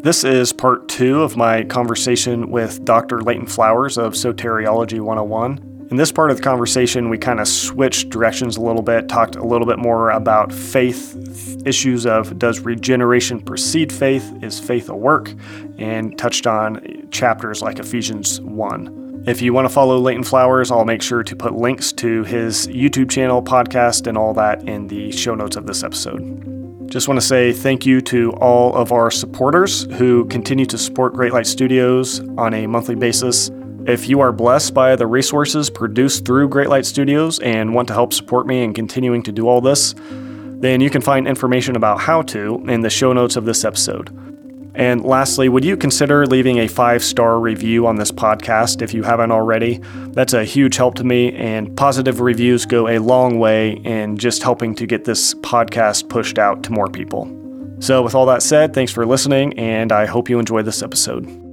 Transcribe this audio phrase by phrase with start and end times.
[0.00, 3.20] This is part two of my conversation with Dr.
[3.20, 5.88] Leighton Flowers of Soteriology 101.
[5.90, 9.34] In this part of the conversation, we kind of switched directions a little bit, talked
[9.34, 14.94] a little bit more about faith, issues of does regeneration precede faith, is faith a
[14.94, 15.34] work,
[15.78, 19.24] and touched on chapters like Ephesians 1.
[19.26, 22.68] If you want to follow Leighton Flowers, I'll make sure to put links to his
[22.68, 26.47] YouTube channel, podcast, and all that in the show notes of this episode.
[26.88, 31.12] Just want to say thank you to all of our supporters who continue to support
[31.12, 33.50] Great Light Studios on a monthly basis.
[33.86, 37.94] If you are blessed by the resources produced through Great Light Studios and want to
[37.94, 39.94] help support me in continuing to do all this,
[40.60, 44.27] then you can find information about how to in the show notes of this episode.
[44.78, 49.02] And lastly, would you consider leaving a five star review on this podcast if you
[49.02, 49.80] haven't already?
[50.12, 54.40] That's a huge help to me, and positive reviews go a long way in just
[54.42, 57.34] helping to get this podcast pushed out to more people.
[57.80, 61.47] So, with all that said, thanks for listening, and I hope you enjoy this episode.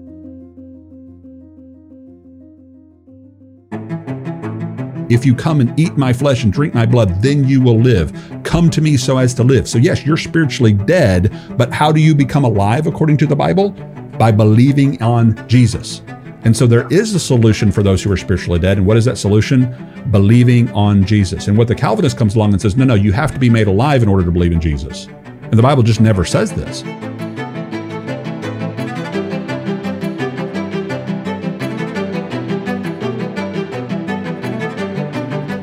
[5.09, 8.11] If you come and eat my flesh and drink my blood, then you will live.
[8.43, 9.67] Come to me so as to live.
[9.67, 13.69] So, yes, you're spiritually dead, but how do you become alive according to the Bible?
[14.17, 16.01] By believing on Jesus.
[16.43, 18.77] And so there is a solution for those who are spiritually dead.
[18.77, 19.75] And what is that solution?
[20.11, 21.47] Believing on Jesus.
[21.47, 23.67] And what the Calvinist comes along and says, no, no, you have to be made
[23.67, 25.07] alive in order to believe in Jesus.
[25.07, 26.83] And the Bible just never says this.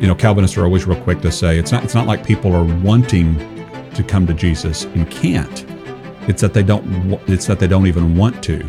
[0.03, 2.53] You know, Calvinists are always real quick to say it's not it's not like people
[2.53, 3.37] are wanting
[3.95, 5.65] to come to Jesus and can't.
[6.29, 6.85] It's that they don't.
[7.29, 8.63] It's that they don't even want to,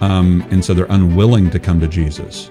[0.00, 2.50] um, and so they're unwilling to come to Jesus.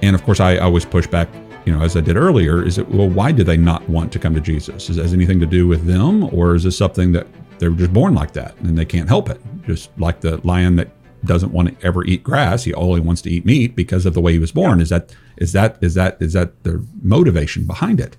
[0.00, 1.28] And of course, I always push back.
[1.66, 3.10] You know, as I did earlier, is it well?
[3.10, 4.88] Why do they not want to come to Jesus?
[4.88, 7.26] Is has anything to do with them, or is this something that
[7.58, 9.42] they're just born like that and they can't help it?
[9.66, 10.88] Just like the lion that
[11.26, 12.64] doesn't want to ever eat grass.
[12.64, 14.80] He only wants to eat meat because of the way he was born.
[14.80, 18.16] Is that is that is that is that the motivation behind it,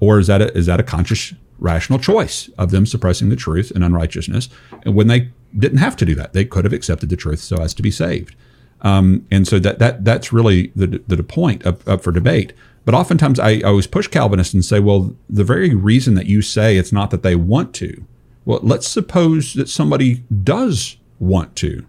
[0.00, 3.70] or is that a, is that a conscious rational choice of them suppressing the truth
[3.70, 4.48] and unrighteousness?
[4.84, 7.56] And when they didn't have to do that, they could have accepted the truth so
[7.56, 8.34] as to be saved.
[8.82, 12.52] Um, and so that that that's really the the point up, up for debate.
[12.84, 16.42] But oftentimes I, I always push Calvinists and say, well, the very reason that you
[16.42, 18.04] say it's not that they want to,
[18.44, 21.84] well, let's suppose that somebody does want to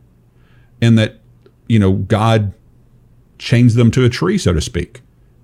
[0.81, 1.19] and that
[1.67, 2.53] you know God
[3.37, 5.01] chains them to a tree, so to speak,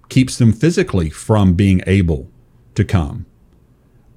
[0.10, 2.30] keeps them physically from being able
[2.76, 3.26] to come.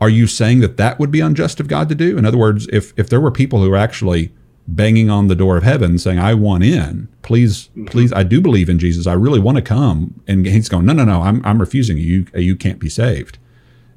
[0.00, 2.18] Are you saying that that would be unjust of God to do?
[2.18, 4.32] In other words, if if there were people who were actually
[4.68, 7.08] banging on the door of heaven saying, "I want in.
[7.22, 7.86] Please, mm-hmm.
[7.86, 9.06] please, I do believe in Jesus.
[9.06, 11.22] I really want to come." And he's going, "No, no, no.
[11.22, 11.96] I'm I'm refusing.
[11.96, 13.38] You you can't be saved."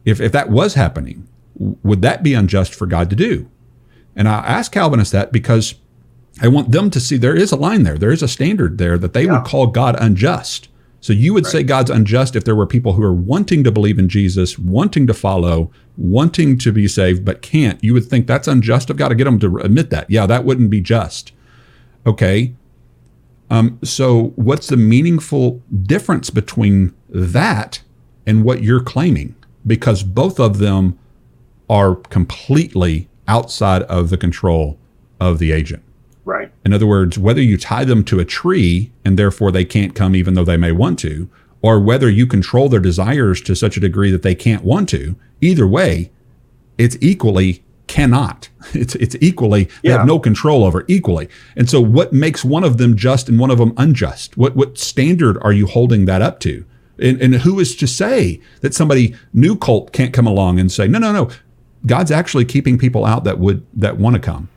[0.06, 3.50] If if that was happening, would that be unjust for God to do?
[4.16, 5.75] And I ask Calvinists that because
[6.41, 7.97] I want them to see there is a line there.
[7.97, 9.33] There is a standard there that they yeah.
[9.33, 10.69] would call God unjust.
[11.01, 11.51] So you would right.
[11.51, 15.07] say God's unjust if there were people who are wanting to believe in Jesus, wanting
[15.07, 17.81] to follow, wanting to be saved, but can't.
[17.83, 18.91] You would think that's unjust.
[18.91, 20.09] I've got to get them to admit that.
[20.09, 21.31] Yeah, that wouldn't be just.
[22.05, 22.53] Okay.
[23.50, 27.81] Um, so what's the meaningful difference between that
[28.25, 29.35] and what you're claiming?
[29.66, 31.00] Because both of them
[31.69, 34.77] are completely outside of the control
[35.19, 35.83] of the agent.
[36.29, 36.51] Right.
[36.63, 40.16] In other words, whether you tie them to a tree and therefore they can't come
[40.16, 41.28] even though they may want to,
[41.63, 45.16] or whether you control their desires to such a degree that they can't want to,
[45.41, 46.12] either way,
[46.78, 48.50] it's equally cannot.
[48.73, 51.28] It's it's equally they have no control over equally.
[51.56, 54.38] And so what makes one of them just and one of them unjust?
[54.38, 56.63] What what standard are you holding that up to?
[57.01, 60.88] And, and who is to say that somebody new cult can't come along and say,
[60.88, 61.29] no, no, no,
[61.85, 64.50] God's actually keeping people out that would that want to come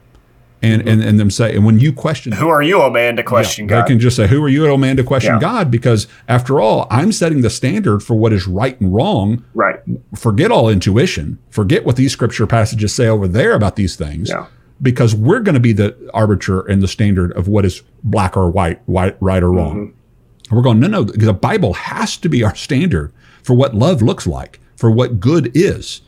[0.62, 3.22] and, and and them say, and when you question, who are you, O man, to
[3.22, 3.84] question yeah, God?
[3.84, 5.40] They can just say, who are you, O man, to question yeah.
[5.40, 5.70] God?
[5.70, 9.44] Because after all, I'm setting the standard for what is right and wrong.
[9.54, 9.80] Right.
[10.14, 11.38] Forget all intuition.
[11.50, 14.28] Forget what these scripture passages say over there about these things.
[14.28, 14.46] Yeah.
[14.80, 18.50] Because we're going to be the arbiter and the standard of what is black or
[18.50, 19.88] white, white, right or wrong.
[19.88, 20.56] Mm-hmm.
[20.56, 23.12] We're going, no, no, the Bible has to be our standard
[23.42, 26.02] for what love looks like, for what good is.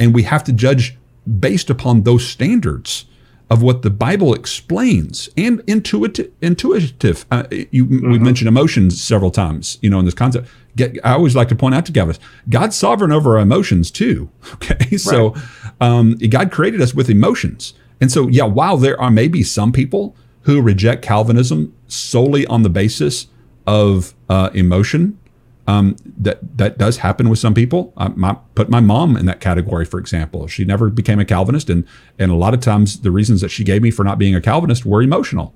[0.00, 0.96] And we have to judge
[1.38, 3.06] based upon those standards
[3.54, 6.32] of what the Bible explains and intuitive.
[6.42, 7.24] Intuitive.
[7.30, 8.10] Uh, you, mm-hmm.
[8.10, 9.78] we mentioned emotions several times.
[9.80, 10.48] You know, in this concept.
[10.74, 12.16] Get, I always like to point out to Gavin,
[12.48, 14.28] God's sovereign over our emotions too.
[14.54, 15.44] Okay, so right.
[15.80, 20.16] um, God created us with emotions, and so yeah, while there are maybe some people
[20.42, 23.28] who reject Calvinism solely on the basis
[23.66, 25.18] of uh, emotion,
[25.66, 27.94] Um, that that does happen with some people.
[27.96, 30.46] I my, put my mom in that category, for example.
[30.46, 31.86] She never became a Calvinist, and
[32.18, 34.42] and a lot of times the reasons that she gave me for not being a
[34.42, 35.54] Calvinist were emotional.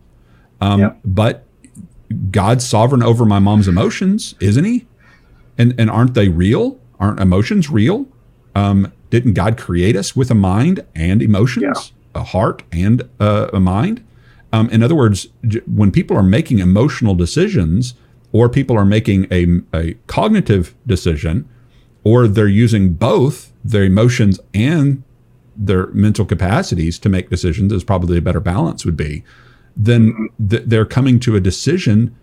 [0.60, 0.98] Um, yep.
[1.04, 1.44] But
[2.30, 4.86] God's sovereign over my mom's emotions, isn't He?
[5.58, 6.80] And and aren't they real?
[6.98, 8.06] Aren't emotions real?
[8.54, 12.20] Um, didn't God create us with a mind and emotions, yeah.
[12.20, 14.04] a heart and uh, a mind?
[14.52, 15.28] Um, in other words,
[15.66, 17.94] when people are making emotional decisions,
[18.32, 21.48] or people are making a, a cognitive decision,
[22.04, 25.02] or they're using both their emotions and
[25.56, 29.24] their mental capacities to make decisions, as probably a better balance would be,
[29.76, 32.14] then th- they're coming to a decision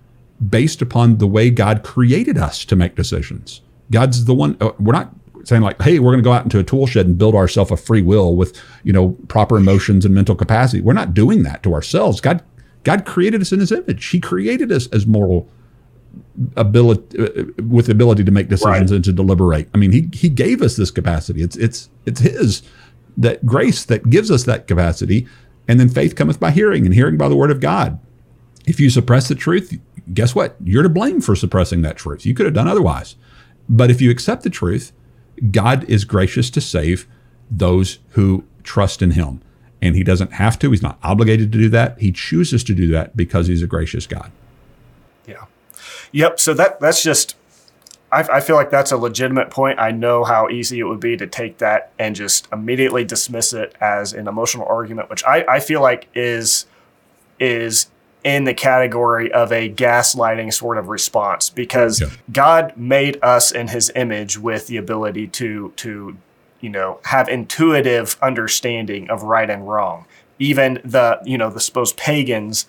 [0.49, 3.61] based upon the way God created us to make decisions.
[3.91, 4.57] God's the one.
[4.59, 5.13] Uh, we're not
[5.43, 7.71] saying like, "Hey, we're going to go out into a tool shed and build ourselves
[7.71, 11.61] a free will with you know proper emotions and mental capacity." We're not doing that
[11.63, 12.19] to ourselves.
[12.21, 12.41] God,
[12.83, 14.05] God created us in His image.
[14.07, 15.47] He created us as moral
[16.55, 18.95] ability uh, with the ability to make decisions right.
[18.95, 19.69] and to deliberate.
[19.73, 21.41] I mean, He He gave us this capacity.
[21.41, 22.63] It's it's it's His
[23.17, 25.27] that grace that gives us that capacity.
[25.67, 27.99] And then faith cometh by hearing, and hearing by the word of God.
[28.67, 29.75] If you suppress the truth,
[30.13, 30.55] guess what?
[30.63, 32.25] You're to blame for suppressing that truth.
[32.25, 33.15] You could have done otherwise.
[33.67, 34.91] But if you accept the truth,
[35.51, 37.07] God is gracious to save
[37.49, 39.41] those who trust in Him.
[39.81, 41.99] And He doesn't have to, He's not obligated to do that.
[41.99, 44.31] He chooses to do that because He's a gracious God.
[46.15, 46.39] Yep.
[46.39, 47.35] So that that's just,
[48.09, 49.79] I, I feel like that's a legitimate point.
[49.79, 53.75] I know how easy it would be to take that and just immediately dismiss it
[53.81, 56.67] as an emotional argument, which I, I feel like is
[57.37, 57.87] is
[58.23, 62.01] in the category of a gaslighting sort of response because.
[62.31, 66.17] God made us in his image with the ability to to
[66.61, 70.05] you know have intuitive understanding of right and wrong
[70.39, 72.65] even the you know the supposed pagans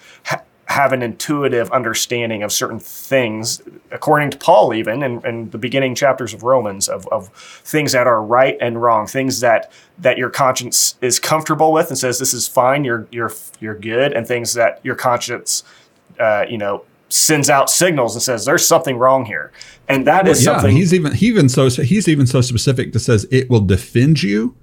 [0.67, 5.95] have an intuitive understanding of certain things, according to Paul, even in, in, the beginning
[5.95, 10.29] chapters of Romans, of, of things that are right and wrong, things that that your
[10.29, 14.55] conscience is comfortable with and says this is fine, you're you're you're good, and things
[14.55, 15.63] that your conscience,
[16.19, 19.53] uh, you know, sends out signals and says there's something wrong here,
[19.89, 20.77] and that well, is yeah, something.
[20.77, 24.57] He's even he even so he's even so specific that says it will defend you,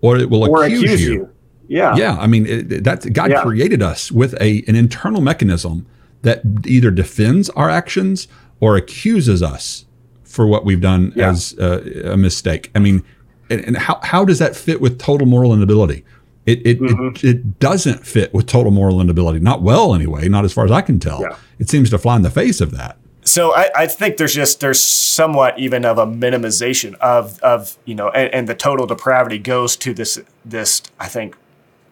[0.00, 1.12] or it will or accuse, accuse you.
[1.12, 1.29] you
[1.70, 1.94] yeah.
[1.94, 2.16] Yeah.
[2.18, 3.42] I mean, it, that God yeah.
[3.42, 5.86] created us with a an internal mechanism
[6.22, 8.26] that either defends our actions
[8.58, 9.86] or accuses us
[10.24, 11.30] for what we've done yeah.
[11.30, 12.70] as a mistake.
[12.74, 13.02] I mean,
[13.48, 16.04] and, and, how, how does that fit with total moral inability?
[16.44, 17.14] It it, mm-hmm.
[17.14, 19.38] it, it doesn't fit with total moral inability.
[19.38, 20.28] Not well, anyway.
[20.28, 21.20] Not as far as I can tell.
[21.20, 21.36] Yeah.
[21.60, 22.96] It seems to fly in the face of that.
[23.22, 27.94] So I, I, think there's just there's somewhat even of a minimization of of you
[27.94, 31.36] know and, and the total depravity goes to this this I think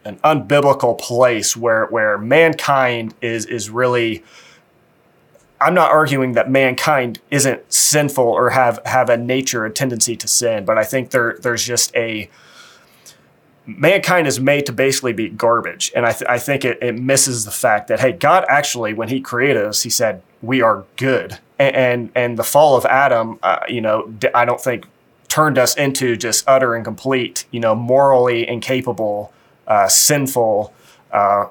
[0.08, 4.24] an unbiblical place where where mankind is is really
[5.60, 10.28] I'm not arguing that mankind isn't sinful or have have a nature, a tendency to
[10.28, 12.30] sin, but I think there there's just a
[13.66, 17.44] mankind is made to basically be garbage, and I th- I think it, it misses
[17.44, 21.38] the fact that hey, God actually when He created us, He said we are good,
[21.58, 24.86] and and, and the fall of Adam, uh, you know, I don't think
[25.26, 29.32] turned us into just utter and complete, you know, morally incapable
[29.68, 30.72] uh, sinful
[31.12, 31.46] uh,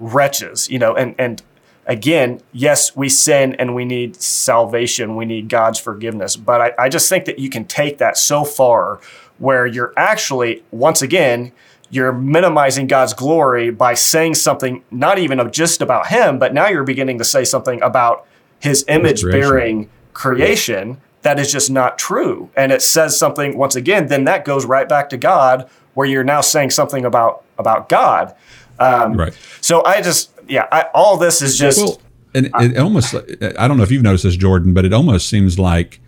[0.00, 1.42] wretches, you know, and, and
[1.86, 6.36] again, yes, we sin and we need salvation, we need God's forgiveness.
[6.36, 9.00] But I, I just think that you can take that so far
[9.38, 11.52] where you're actually, once again,
[11.90, 16.84] you're minimizing God's glory by saying something not even just about Him, but now you're
[16.84, 18.26] beginning to say something about
[18.60, 22.50] His image bearing creation that is just not true.
[22.56, 26.24] And it says something, once again, then that goes right back to God, where you're
[26.24, 28.34] now saying something about about God.
[28.78, 29.36] Um, right.
[29.60, 31.78] So I just, yeah, I, all this is just.
[31.78, 32.00] Well,
[32.34, 35.28] and it, it almost, I don't know if you've noticed this, Jordan, but it almost
[35.28, 36.00] seems like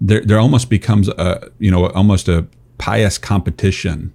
[0.00, 2.46] there, there almost becomes a, you know, almost a
[2.78, 4.12] pious competition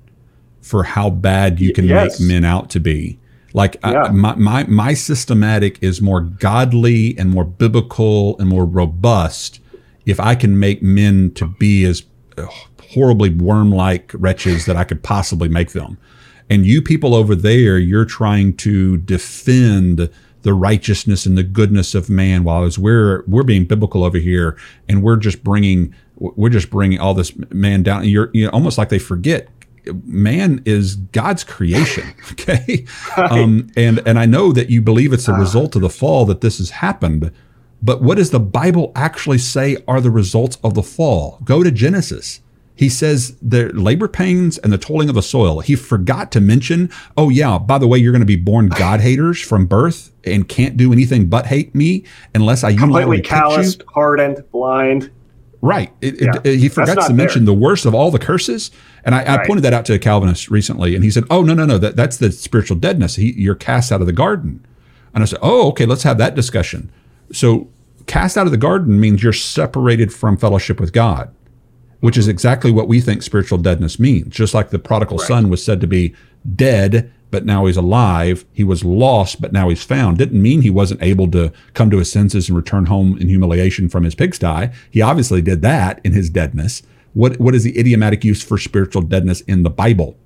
[0.61, 2.19] for how bad you can yes.
[2.19, 3.19] make men out to be.
[3.53, 4.03] Like yeah.
[4.03, 9.59] I, my, my my systematic is more godly and more biblical and more robust
[10.09, 12.03] if I can make men to be as
[12.93, 15.97] horribly worm-like wretches that I could possibly make them.
[16.49, 20.09] And you people over there, you're trying to defend
[20.41, 24.57] the righteousness and the goodness of man, while as we're we're being biblical over here,
[24.87, 28.05] and we're just bringing we're just bringing all this man down.
[28.05, 29.49] You're you know, almost like they forget
[30.05, 32.13] man is God's creation.
[32.31, 32.85] Okay,
[33.17, 36.41] um, and and I know that you believe it's a result of the fall that
[36.41, 37.31] this has happened.
[37.81, 41.39] But what does the Bible actually say are the results of the fall?
[41.43, 42.41] Go to Genesis
[42.79, 45.59] he says the labor pains and the tolling of the soil.
[45.59, 49.01] He forgot to mention, oh, yeah, by the way, you're going to be born God
[49.01, 54.49] haters from birth and can't do anything but hate me unless I completely calloused, hardened,
[54.53, 55.11] blind.
[55.61, 55.91] Right.
[55.99, 56.39] It, yeah.
[56.45, 58.71] it, he forgot to mention the worst of all the curses.
[59.03, 59.41] And I, right.
[59.41, 61.77] I, pointed that out to a Calvinist recently, and he said, "Oh no, no, no,
[61.79, 63.17] that, that's the spiritual deadness.
[63.17, 64.65] He, you're cast out of the garden."
[65.13, 66.93] And I said, "Oh, okay, let's have that discussion."
[67.31, 67.69] So,
[68.07, 71.33] cast out of the garden means you're separated from fellowship with God,
[71.99, 74.33] which is exactly what we think spiritual deadness means.
[74.33, 75.27] Just like the prodigal right.
[75.27, 76.15] son was said to be
[76.55, 78.45] dead but now he's alive.
[78.53, 80.17] He was lost, but now he's found.
[80.17, 83.89] Didn't mean he wasn't able to come to his senses and return home in humiliation
[83.89, 84.69] from his pigsty.
[84.89, 86.81] He obviously did that in his deadness.
[87.13, 90.17] What, what is the idiomatic use for spiritual deadness in the Bible?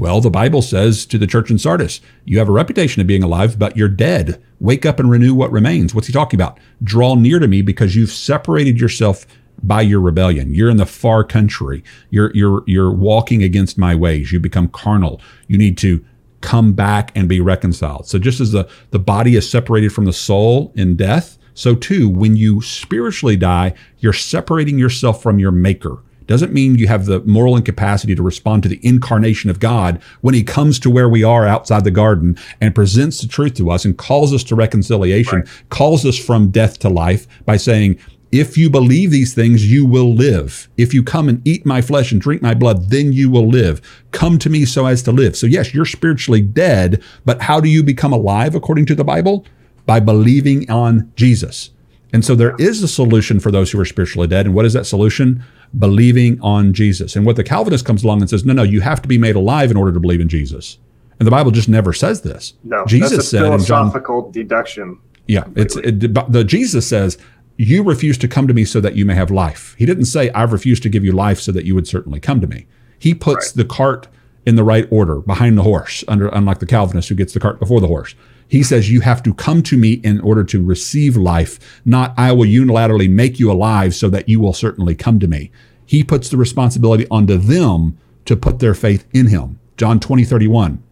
[0.00, 3.22] Well, the Bible says to the church in Sardis, you have a reputation of being
[3.22, 4.42] alive, but you're dead.
[4.58, 5.94] Wake up and renew what remains.
[5.94, 6.58] What's he talking about?
[6.82, 9.26] Draw near to me because you've separated yourself
[9.62, 10.54] by your rebellion.
[10.54, 11.84] You're in the far country.
[12.08, 14.32] You're you're you're walking against my ways.
[14.32, 15.20] You become carnal.
[15.48, 16.02] You need to
[16.40, 18.06] come back and be reconciled.
[18.06, 22.08] So just as the, the body is separated from the soul in death, so too,
[22.08, 25.98] when you spiritually die, you're separating yourself from your maker.
[26.30, 30.32] Doesn't mean you have the moral incapacity to respond to the incarnation of God when
[30.32, 33.84] he comes to where we are outside the garden and presents the truth to us
[33.84, 35.48] and calls us to reconciliation, right.
[35.70, 37.98] calls us from death to life by saying,
[38.30, 40.68] if you believe these things, you will live.
[40.76, 43.82] If you come and eat my flesh and drink my blood, then you will live.
[44.12, 45.34] Come to me so as to live.
[45.36, 49.44] So, yes, you're spiritually dead, but how do you become alive according to the Bible?
[49.84, 51.70] By believing on Jesus.
[52.12, 54.46] And so there is a solution for those who are spiritually dead.
[54.46, 55.42] And what is that solution?
[55.78, 57.14] Believing on Jesus.
[57.14, 59.36] And what the Calvinist comes along and says, no, no, you have to be made
[59.36, 60.78] alive in order to believe in Jesus.
[61.18, 62.54] And the Bible just never says this.
[62.64, 64.98] No, Jesus that's a said philosophical John, deduction.
[65.28, 67.18] Yeah, it's it, the Jesus says
[67.56, 69.74] you refuse to come to me so that you may have life.
[69.78, 72.40] He didn't say, I've refused to give you life so that you would certainly come
[72.40, 72.66] to me.
[72.98, 73.56] He puts right.
[73.56, 74.08] the cart
[74.46, 77.60] in the right order behind the horse, under, unlike the Calvinist who gets the cart
[77.60, 78.14] before the horse.
[78.50, 82.32] He says, You have to come to me in order to receive life, not I
[82.32, 85.52] will unilaterally make you alive so that you will certainly come to me.
[85.86, 89.60] He puts the responsibility onto them to put their faith in him.
[89.76, 90.82] John 20, 31.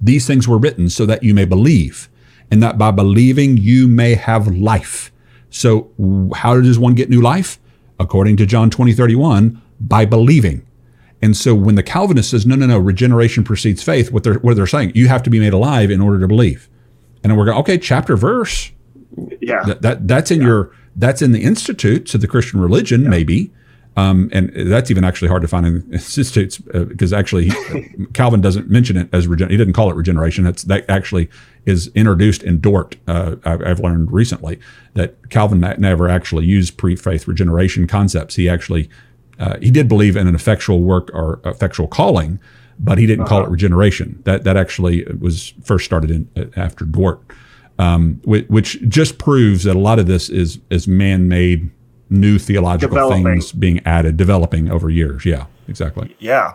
[0.00, 2.08] These things were written so that you may believe,
[2.50, 5.12] and that by believing you may have life.
[5.50, 5.90] So,
[6.34, 7.58] how does one get new life?
[8.00, 10.66] According to John 20, 31, by believing.
[11.20, 14.56] And so when the Calvinist says, no, no, no, regeneration precedes faith, what they're, what
[14.56, 16.68] they're saying, you have to be made alive in order to believe.
[17.30, 18.70] And we're going, okay, chapter, verse.
[19.40, 19.62] Yeah.
[19.64, 20.46] That, that that's in yeah.
[20.46, 23.08] your, that's in the institutes of the Christian religion, yeah.
[23.08, 23.52] maybe.
[23.96, 28.42] Um, and that's even actually hard to find in institutes uh, because actually he, Calvin
[28.42, 30.44] doesn't mention it as regen- he didn't call it regeneration.
[30.44, 31.30] That's that actually
[31.64, 32.96] is introduced in Dort.
[33.08, 34.60] Uh, I've learned recently
[34.94, 38.36] that Calvin never actually used pre-faith regeneration concepts.
[38.36, 38.90] He actually
[39.38, 42.38] uh, he did believe in an effectual work or effectual calling,
[42.78, 43.28] but he didn't uh-huh.
[43.28, 43.52] call it uh-huh.
[43.52, 44.20] regeneration.
[44.24, 47.20] That that actually was first started in uh, after Dort,
[47.78, 51.70] um, which, which just proves that a lot of this is is man-made
[52.08, 53.24] new theological developing.
[53.24, 55.24] things being added, developing over years.
[55.24, 56.14] Yeah, exactly.
[56.18, 56.54] Yeah.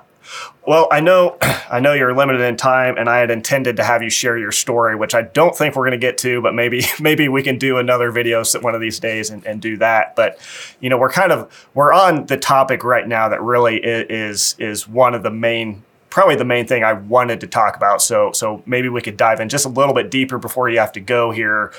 [0.65, 4.03] Well, I know, I know you're limited in time, and I had intended to have
[4.03, 6.83] you share your story, which I don't think we're going to get to, but maybe,
[6.99, 10.15] maybe we can do another video one of these days and, and do that.
[10.15, 10.39] But,
[10.79, 14.87] you know, we're kind of we're on the topic right now that really is is
[14.87, 18.03] one of the main probably the main thing I wanted to talk about.
[18.03, 20.91] So so maybe we could dive in just a little bit deeper before you have
[20.91, 21.73] to go here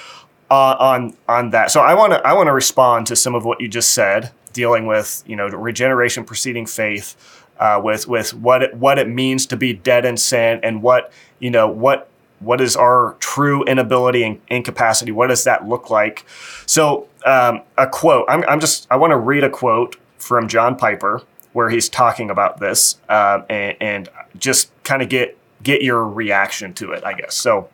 [0.50, 1.70] uh, on on that.
[1.70, 4.32] So I want to I want to respond to some of what you just said,
[4.52, 7.16] dealing with you know regeneration preceding faith,
[7.60, 11.12] uh, with with what it, what it means to be dead in sin, and what
[11.38, 12.08] you know what
[12.40, 15.12] what is our true inability and incapacity.
[15.12, 16.26] What does that look like?
[16.66, 18.26] So um, a quote.
[18.28, 22.30] I'm, I'm just I want to read a quote from John Piper where he's talking
[22.30, 27.04] about this uh, and, and just kind of get get your reaction to it.
[27.04, 27.68] I guess so.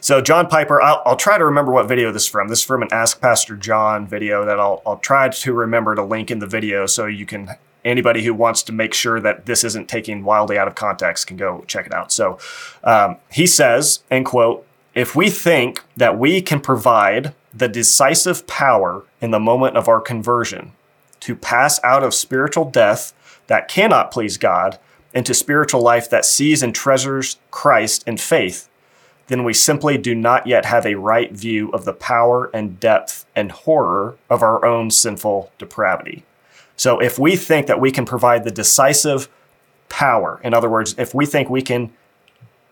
[0.00, 2.46] So John Piper, I'll, I'll, try to remember what video this is from.
[2.46, 6.04] This is from an Ask Pastor John video that I'll, I'll try to remember to
[6.04, 7.50] link in the video so you can
[7.84, 11.36] anybody who wants to make sure that this isn't taken wildly out of context can
[11.36, 12.12] go check it out.
[12.12, 12.38] So
[12.84, 19.04] um, he says, end quote, if we think that we can provide the decisive power
[19.20, 20.72] in the moment of our conversion
[21.28, 23.12] to pass out of spiritual death
[23.48, 24.78] that cannot please God
[25.12, 28.70] into spiritual life that sees and treasures Christ in faith,
[29.26, 33.26] then we simply do not yet have a right view of the power and depth
[33.36, 36.24] and horror of our own sinful depravity.
[36.76, 39.28] So if we think that we can provide the decisive
[39.90, 41.92] power, in other words, if we think we can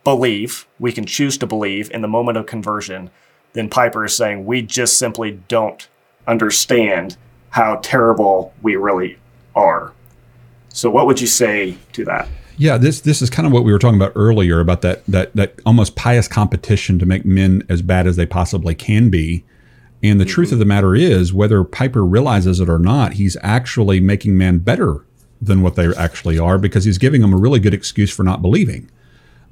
[0.02, 3.10] believe, we can choose to believe in the moment of conversion,
[3.52, 5.88] then Piper is saying we just simply don't
[6.26, 7.18] understand
[7.50, 9.18] how terrible we really
[9.54, 9.92] are.
[10.68, 12.28] So, what would you say to that?
[12.58, 15.34] Yeah, this this is kind of what we were talking about earlier about that that
[15.34, 19.44] that almost pious competition to make men as bad as they possibly can be,
[20.02, 20.32] And the mm-hmm.
[20.32, 24.58] truth of the matter is, whether Piper realizes it or not, he's actually making man
[24.58, 25.04] better
[25.40, 28.40] than what they actually are because he's giving them a really good excuse for not
[28.40, 28.90] believing.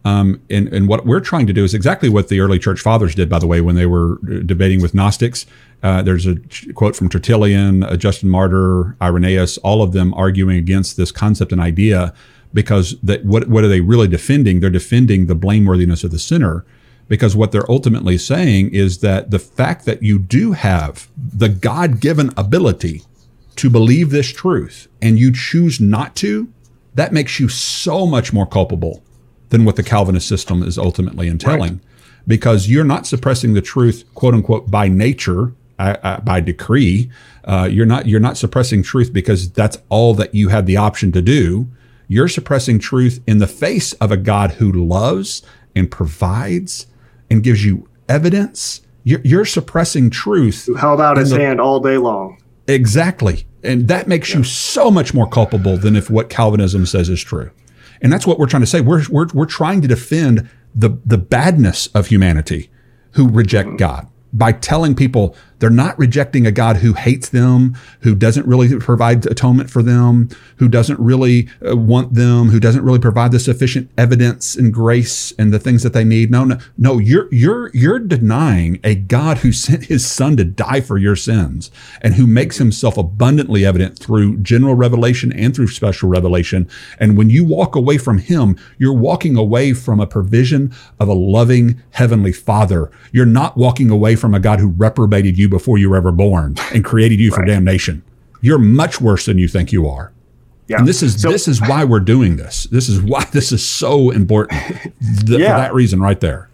[0.05, 3.15] Um, and, and what we're trying to do is exactly what the early church fathers
[3.15, 5.47] did, by the way, when they were debating with Gnostics.
[5.83, 6.37] Uh, there's a
[6.75, 11.61] quote from Tertullian, uh, Justin Martyr, Irenaeus, all of them arguing against this concept and
[11.61, 12.13] idea
[12.53, 14.61] because that what, what are they really defending?
[14.61, 16.65] They're defending the blameworthiness of the sinner
[17.09, 22.01] because what they're ultimately saying is that the fact that you do have the God
[22.01, 23.03] given ability
[23.57, 26.49] to believe this truth and you choose not to,
[26.95, 29.04] that makes you so much more culpable
[29.55, 31.75] than what the Calvinist system is ultimately entailing.
[31.75, 31.81] Right.
[32.27, 37.09] Because you're not suppressing the truth, quote unquote, by nature, uh, uh, by decree.
[37.45, 41.13] Uh, you're not you're not suppressing truth because that's all that you had the option
[41.13, 41.69] to do.
[42.09, 45.43] You're suppressing truth in the face of a God who loves
[45.77, 46.89] and provides
[47.31, 48.81] and gives you evidence.
[49.05, 50.67] You're, you're suppressing truth.
[50.67, 52.43] Who held out his the, hand all day long.
[52.67, 53.47] Exactly.
[53.63, 54.39] And that makes yeah.
[54.39, 57.51] you so much more culpable than if what Calvinism says is true.
[58.01, 58.81] And that's what we're trying to say.
[58.81, 62.71] We're, we're, we're trying to defend the, the badness of humanity
[63.13, 63.77] who reject mm-hmm.
[63.77, 68.79] God by telling people they're not rejecting a God who hates them, who doesn't really
[68.79, 73.39] provide atonement for them, who doesn't really uh, want them, who doesn't really provide the
[73.39, 76.31] sufficient evidence and grace and the things that they need.
[76.31, 76.99] No, no, no.
[76.99, 81.71] You're you're you're denying a God who sent His Son to die for your sins
[82.03, 86.69] and who makes Himself abundantly evident through general revelation and through special revelation.
[87.01, 91.15] And when you walk away from Him, you're walking away from a provision of a
[91.15, 92.91] loving heavenly Father.
[93.13, 96.57] You're not walking away from a God who reprobated you before you were ever born
[96.73, 97.37] and created you right.
[97.37, 98.03] for damnation.
[98.41, 100.13] You're much worse than you think you are.
[100.67, 100.79] Yeah.
[100.79, 102.65] And this is so, this is why we're doing this.
[102.65, 104.61] This is why this is so important.
[105.01, 105.55] The, yeah.
[105.55, 106.49] For that reason, right there.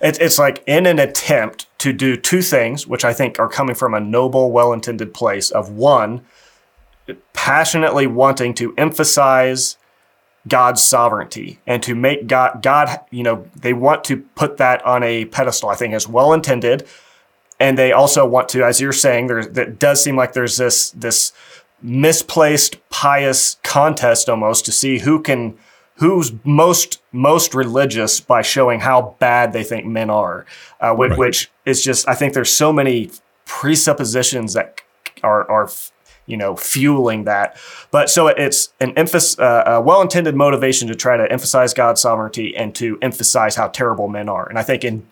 [0.00, 3.74] It's it's like in an attempt to do two things, which I think are coming
[3.74, 6.24] from a noble, well-intended place of one,
[7.32, 9.76] passionately wanting to emphasize
[10.48, 15.02] God's sovereignty and to make God God, you know, they want to put that on
[15.02, 15.70] a pedestal.
[15.70, 16.86] I think is well intended,
[17.60, 20.90] and they also want to, as you're saying, there that does seem like there's this
[20.90, 21.32] this
[21.82, 25.56] misplaced pious contest almost to see who can
[25.96, 30.46] who's most most religious by showing how bad they think men are,
[30.80, 31.18] uh, which, right.
[31.18, 33.10] which is just I think there's so many
[33.44, 34.80] presuppositions that
[35.22, 35.68] are are
[36.24, 37.58] you know fueling that.
[37.90, 42.56] But so it's an emphasis, uh, a well-intended motivation to try to emphasize God's sovereignty
[42.56, 44.48] and to emphasize how terrible men are.
[44.48, 45.06] And I think in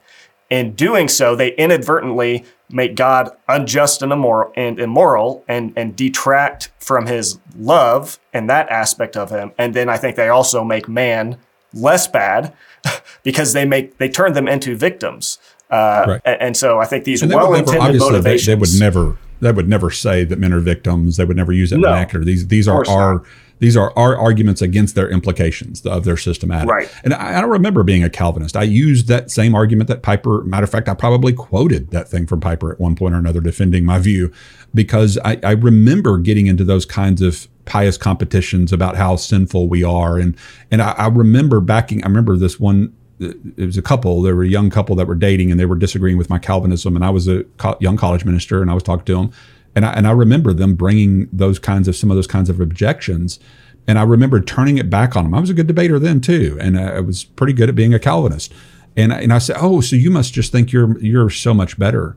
[0.50, 6.70] in doing so, they inadvertently make God unjust and immoral and immoral and, and detract
[6.78, 9.52] from his love and that aspect of him.
[9.58, 11.38] And then I think they also make man
[11.74, 12.54] less bad
[13.22, 15.38] because they make they turn them into victims.
[15.70, 16.20] Uh, right.
[16.24, 18.46] and, and, so I think these well-intended motivations.
[18.46, 21.18] They, they, would never they would never say that men are victims.
[21.18, 22.24] They would never use that no, vernacular.
[22.24, 23.22] These these are our
[23.58, 26.68] these are our arguments against their implications of their systematic.
[26.68, 26.92] Right.
[27.04, 28.56] And I, I, don't remember being a Calvinist.
[28.56, 32.26] I used that same argument that Piper, matter of fact, I probably quoted that thing
[32.26, 34.32] from Piper at one point or another defending my view
[34.74, 39.82] because I, I remember getting into those kinds of pious competitions about how sinful we
[39.84, 40.18] are.
[40.18, 40.36] And,
[40.70, 44.22] and I, I remember backing, I remember this one it was a couple.
[44.22, 46.94] There were a young couple that were dating, and they were disagreeing with my Calvinism.
[46.94, 49.32] And I was a co- young college minister, and I was talking to them,
[49.74, 52.60] and I, and I remember them bringing those kinds of some of those kinds of
[52.60, 53.38] objections.
[53.86, 55.34] And I remember turning it back on them.
[55.34, 57.98] I was a good debater then too, and I was pretty good at being a
[57.98, 58.52] Calvinist.
[58.96, 62.16] And and I said, "Oh, so you must just think you're you're so much better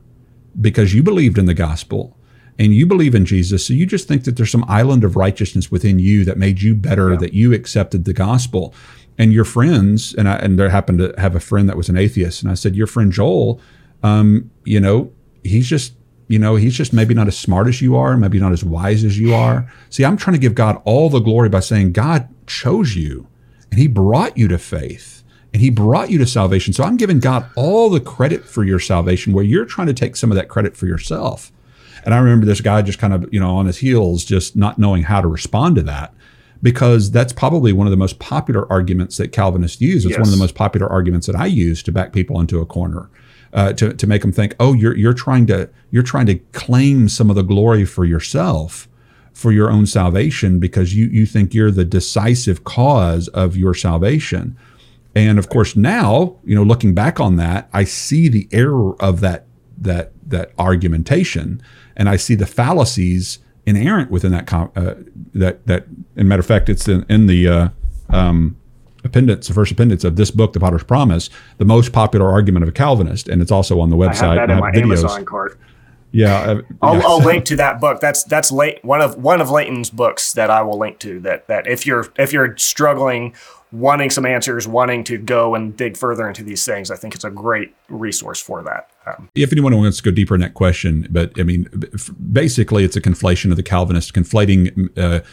[0.60, 2.16] because you believed in the gospel
[2.58, 3.64] and you believe in Jesus.
[3.64, 6.74] So you just think that there's some island of righteousness within you that made you
[6.74, 7.18] better, yeah.
[7.18, 8.74] that you accepted the gospel."
[9.18, 11.96] And your friends, and I and there happened to have a friend that was an
[11.96, 13.60] atheist, and I said, "Your friend Joel,
[14.02, 15.12] um, you know,
[15.44, 15.94] he's just
[16.28, 19.04] you know, he's just maybe not as smart as you are, maybe not as wise
[19.04, 19.70] as you are.
[19.90, 23.26] See, I'm trying to give God all the glory by saying God chose you
[23.70, 26.72] and he brought you to faith and he brought you to salvation.
[26.72, 30.16] So I'm giving God all the credit for your salvation where you're trying to take
[30.16, 31.52] some of that credit for yourself.
[32.04, 34.78] And I remember this guy just kind of, you know, on his heels, just not
[34.78, 36.14] knowing how to respond to that
[36.62, 40.04] because that's probably one of the most popular arguments that Calvinists use.
[40.04, 40.18] It's yes.
[40.18, 43.10] one of the most popular arguments that I use to back people into a corner
[43.52, 47.08] uh, to to make them think, oh, you're you're trying to you're trying to claim
[47.08, 48.88] some of the glory for yourself
[49.32, 54.56] for your own salvation because you you think you're the decisive cause of your salvation.
[55.14, 59.20] And of course, now you know, looking back on that, I see the error of
[59.20, 59.46] that
[59.78, 61.62] that that argumentation,
[61.96, 64.94] and I see the fallacies inherent within that com- uh,
[65.34, 65.86] that that.
[66.16, 67.68] In matter of fact, it's in, in the uh,
[68.08, 68.56] um,
[69.04, 72.68] appendix, the first appendix of this book, The Potter's Promise, the most popular argument of
[72.68, 74.22] a Calvinist, and it's also on the website.
[74.22, 74.98] I have that in my videos.
[74.98, 75.58] Amazon cart.
[76.12, 77.02] Yeah, uh, I'll, yeah.
[77.06, 78.00] I'll link to that book.
[78.00, 81.18] That's that's late one of one of Leighton's books that I will link to.
[81.20, 83.34] That that if you're if you're struggling,
[83.72, 87.24] wanting some answers, wanting to go and dig further into these things, I think it's
[87.24, 88.90] a great resource for that.
[89.06, 91.66] Um, if anyone wants to go deeper in that question, but I mean,
[92.30, 95.24] basically, it's a conflation of the Calvinist conflating uh,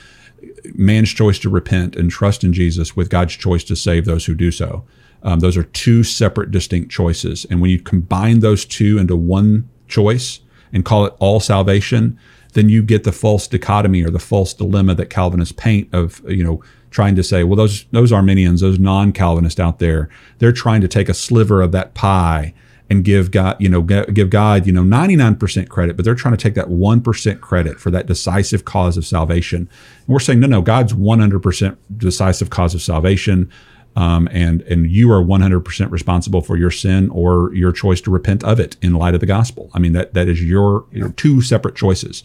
[0.76, 4.36] man's choice to repent and trust in Jesus with God's choice to save those who
[4.36, 4.86] do so.
[5.24, 7.46] Um, those are two separate, distinct choices.
[7.50, 10.40] And when you combine those two into one choice
[10.72, 12.18] and call it all salvation,
[12.54, 16.44] then you get the false dichotomy or the false dilemma that Calvinists paint of, you
[16.44, 20.88] know, trying to say, well, those those Arminians, those non-Calvinists out there, they're trying to
[20.88, 22.54] take a sliver of that pie
[22.90, 26.42] and give God, you know, give God, you know, 99% credit, but they're trying to
[26.42, 29.60] take that 1% credit for that decisive cause of salvation.
[29.60, 33.52] And we're saying, no, no, God's 100% decisive cause of salvation.
[33.96, 38.44] Um, and and you are 100% responsible for your sin or your choice to repent
[38.44, 39.72] of it in light of the gospel.
[39.74, 42.24] I mean that that is your, two separate choices.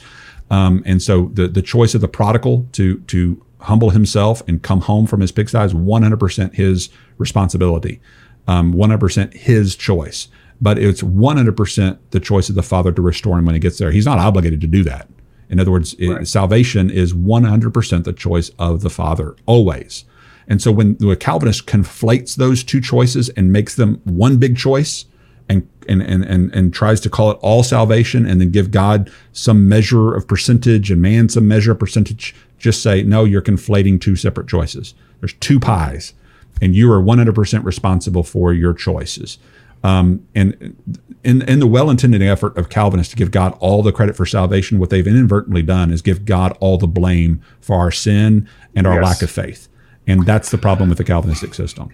[0.50, 4.82] Um, and so the the choice of the prodigal to to humble himself and come
[4.82, 7.98] home from his pigsty is 100% his responsibility,
[8.46, 10.28] um, 100% his choice
[10.60, 13.90] but it's 100% the choice of the father to restore him when he gets there.
[13.90, 15.08] He's not obligated to do that.
[15.50, 16.22] In other words, right.
[16.22, 20.04] it, salvation is 100% the choice of the father, always.
[20.48, 25.06] And so when the Calvinist conflates those two choices and makes them one big choice
[25.48, 29.10] and, and, and, and, and tries to call it all salvation and then give God
[29.32, 34.00] some measure of percentage and man some measure of percentage, just say, no, you're conflating
[34.00, 34.94] two separate choices.
[35.20, 36.14] There's two pies
[36.62, 39.38] and you are 100% responsible for your choices.
[39.84, 40.76] Um, and
[41.22, 44.78] in, in the well-intended effort of Calvinists to give God all the credit for salvation,
[44.78, 48.94] what they've inadvertently done is give God all the blame for our sin and our
[48.94, 49.04] yes.
[49.04, 49.68] lack of faith.
[50.06, 51.90] And that's the problem with the Calvinistic system.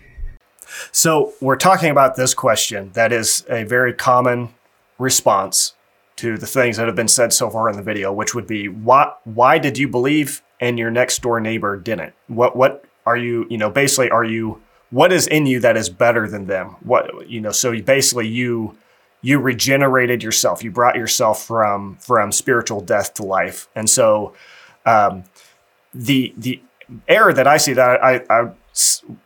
[0.92, 4.54] So we're talking about this question that is a very common
[4.98, 5.74] response
[6.16, 8.68] to the things that have been said so far in the video, which would be
[8.68, 12.14] why why did you believe and your next door neighbor didn't?
[12.28, 15.88] What what are you, you know, basically are you what is in you that is
[15.88, 16.76] better than them?
[16.82, 18.76] What you know, so basically you
[19.22, 20.64] you regenerated yourself.
[20.64, 23.68] You brought yourself from from spiritual death to life.
[23.74, 24.34] And so
[24.86, 25.24] um,
[25.94, 26.62] the the
[27.08, 28.50] error that I see that I, I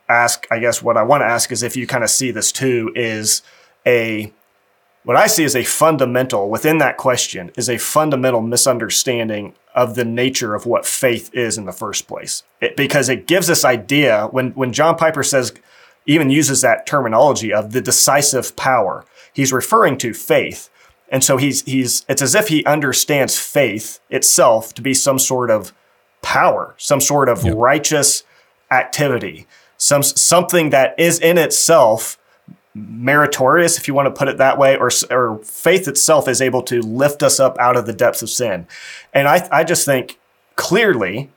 [0.09, 2.53] ask, I guess what I want to ask is if you kind of see this
[2.53, 3.42] too, is
[3.87, 4.33] a
[5.05, 10.05] what I see is a fundamental within that question is a fundamental misunderstanding of the
[10.05, 12.43] nature of what faith is in the first place.
[12.61, 15.53] It, because it gives this idea when when John Piper says
[16.07, 20.71] even uses that terminology of the decisive power, he's referring to faith.
[21.09, 25.51] And so he's he's it's as if he understands faith itself to be some sort
[25.51, 25.73] of
[26.23, 27.55] power, some sort of yep.
[27.57, 28.23] righteous
[28.71, 32.19] activity, some something that is in itself
[32.75, 36.63] meritorious, if you want to put it that way, or, or faith itself is able
[36.63, 38.67] to lift us up out of the depths of sin.
[39.13, 40.19] And I, I just think
[40.57, 41.31] clearly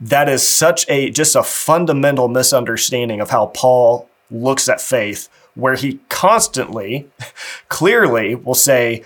[0.00, 5.76] that is such a just a fundamental misunderstanding of how Paul looks at faith, where
[5.76, 7.08] he constantly,
[7.68, 9.04] clearly will say,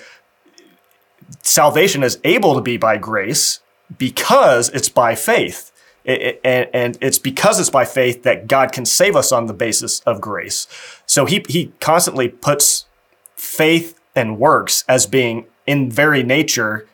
[1.42, 3.60] salvation is able to be by grace
[3.98, 5.72] because it's by faith.
[6.06, 10.00] It, and it's because it's by faith that God can save us on the basis
[10.00, 10.68] of grace.
[11.04, 12.86] So he, he constantly puts
[13.34, 16.86] faith and works as being in very nature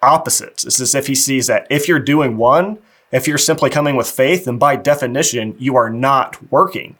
[0.00, 0.64] opposites.
[0.64, 2.78] It's as if he sees that if you're doing one,
[3.10, 6.96] if you're simply coming with faith, then by definition, you are not working.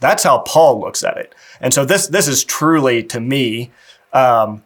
[0.00, 1.34] That's how Paul looks at it.
[1.60, 3.70] And so this this is truly to me
[4.12, 4.62] um,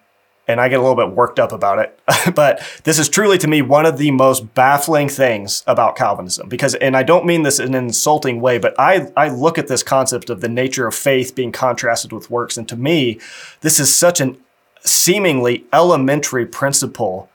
[0.51, 1.99] and I get a little bit worked up about it.
[2.35, 6.75] but this is truly to me one of the most baffling things about Calvinism because
[6.77, 9.83] and I don't mean this in an insulting way, but I I look at this
[9.83, 13.21] concept of the nature of faith being contrasted with works and to me
[13.61, 14.39] this is such an
[14.83, 17.29] seemingly elementary principle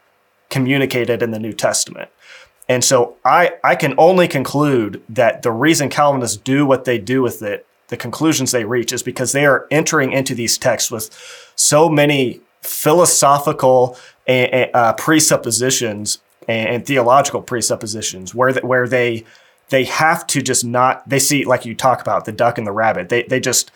[0.50, 2.10] communicated in the New Testament.
[2.68, 7.22] And so I I can only conclude that the reason Calvinists do what they do
[7.22, 11.10] with it the conclusions they reach is because they are entering into these texts with
[11.56, 13.98] so many philosophical
[14.28, 19.24] uh, presuppositions and, theological presuppositions where where they
[19.70, 22.72] they have to just not they see like you talk about the duck and the
[22.72, 23.72] rabbit they they just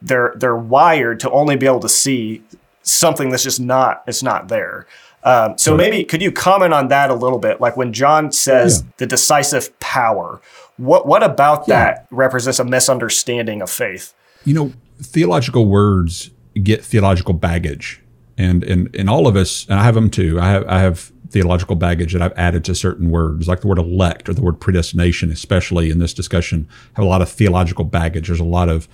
[0.00, 2.42] they're they're wired to only be able to see
[2.82, 4.86] something that's just not it's not there.
[5.24, 7.60] Um, so maybe could you comment on that a little bit?
[7.60, 8.92] Like when john says yeah.
[8.98, 10.40] the decisive power
[10.76, 11.84] what what about yeah.
[11.84, 14.14] that represents a misunderstanding of faith?
[14.44, 16.30] You know theological words
[16.62, 18.00] get theological baggage
[18.38, 20.38] and and and all of us, and I have them too.
[20.40, 23.78] I have I have theological baggage that I've added to certain words, like the word
[23.78, 28.28] elect or the word predestination, especially in this discussion, have a lot of theological baggage.
[28.28, 28.88] There's a lot of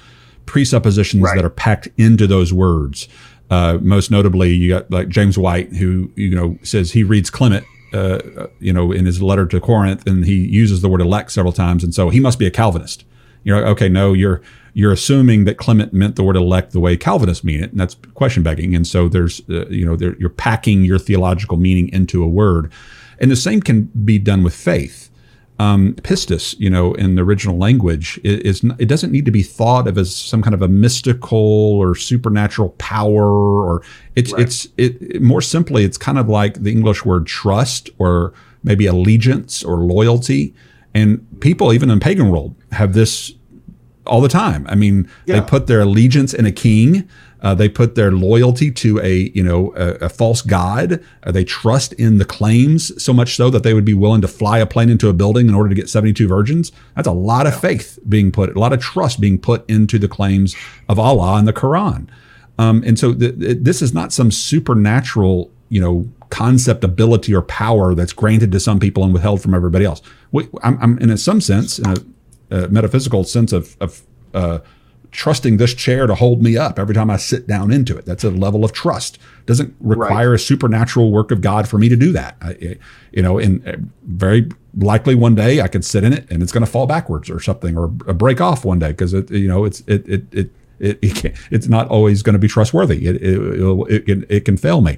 [0.47, 1.37] presuppositions Right.
[1.37, 3.09] that are packed into those words.
[3.51, 7.65] Uh, most notably, you got like James White, who you know says he reads Clement,
[7.93, 8.19] uh,
[8.61, 11.83] you know, in his letter to Corinth, and he uses the word elect several times,
[11.85, 13.05] and so he must be a Calvinist.
[13.45, 14.41] You're like, okay, no, you're
[14.73, 17.97] you're assuming that Clement meant the word elect the way Calvinists mean it, and that's
[18.15, 18.75] question begging.
[18.77, 22.71] And so there's, uh, you know, there, you're packing your theological meaning into a word,
[23.19, 25.09] and the same can be done with faith
[25.59, 29.43] um, pistis, you know, in the original language, i- is it doesn't need to be
[29.43, 33.27] thought of as some kind of a mystical or supernatural power,
[33.67, 33.83] or
[34.17, 34.43] it's Right.
[34.43, 38.33] it's it, it- more simply, it's kind of like the English word trust or
[38.65, 40.55] maybe allegiance or loyalty,
[40.95, 43.33] and people even in pagan world have this
[44.07, 44.67] all the time.
[44.69, 47.09] I mean, they put their allegiance in a king.
[47.43, 51.03] Uh, they put their loyalty to a you know a, a false god.
[51.23, 54.29] Uh, they trust in the claims so much so that they would be willing to
[54.29, 56.73] fly a plane into a building in order to get 72 virgins.
[56.97, 60.09] That's a lot of faith being put, a lot of trust being put into the
[60.09, 60.55] claims
[60.89, 62.09] of Allah and the Quran.
[62.59, 67.43] Um, and so th- th- this is not some supernatural, you know, concept, ability, or
[67.43, 70.03] power that's granted to some people and withheld from everybody else.
[70.33, 71.97] We, I'm, I'm in a, some sense, in a,
[72.65, 74.03] a metaphysical sense of, of
[74.35, 74.59] uh,
[75.11, 78.05] trusting this chair to hold me up every time I sit down into it.
[78.05, 79.19] That's a level of trust.
[79.47, 82.37] Doesn't require a supernatural work of God for me to do that.
[82.41, 82.77] I,
[83.13, 86.53] you know, and uh, very likely one day I could sit in it and it's
[86.53, 89.65] going to fall backwards or something, or break off one day because it, you know,
[89.65, 90.51] it's it it it.
[90.79, 93.07] It, it can't, it's not always going to be trustworthy.
[93.07, 94.97] It it, it'll- it, can, it can fail me,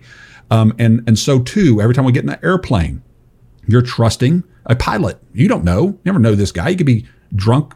[0.52, 1.80] um, and and so too.
[1.80, 3.02] Every time we get in an airplane,
[3.66, 5.18] you're trusting a pilot.
[5.32, 5.86] You don't know.
[5.86, 6.70] You never know this guy.
[6.70, 7.74] He could be drunk.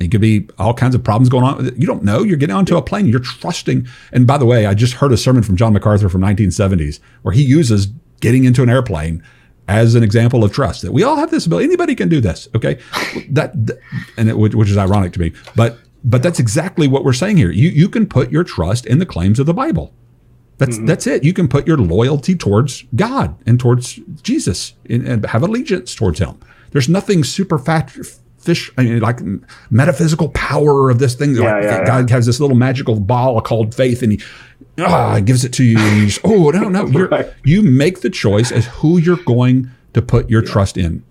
[0.00, 1.70] He could be all kinds of problems going on.
[1.78, 2.24] You don't know.
[2.24, 3.06] You're getting onto a plane.
[3.06, 3.86] You're trusting.
[4.12, 7.32] And by the way, I just heard a sermon from John MacArthur from 1970s where
[7.32, 7.86] he uses
[8.20, 9.22] getting into an airplane
[9.68, 10.82] as an example of trust.
[10.82, 11.66] That we all have this ability.
[11.66, 12.48] Anybody can do this.
[12.56, 12.80] Okay,
[13.30, 13.54] that
[14.16, 17.52] and it, which is ironic to me, but but that's exactly what we're saying here.
[17.52, 19.94] You you can put your trust in the claims of the Bible.
[20.60, 21.24] That's that's it.
[21.24, 26.18] You can put your loyalty towards God and towards Jesus and, and have allegiance towards
[26.18, 26.38] Him.
[26.72, 29.20] There's nothing super fish I mean, like
[29.70, 31.34] metaphysical power of this thing.
[31.34, 34.20] Yeah, like, yeah, God has this little magical ball called faith, and He
[34.78, 37.32] ah, gives it to you, and you just oh no no Right.
[37.42, 41.02] you make the choice as who you're going to put your trust in.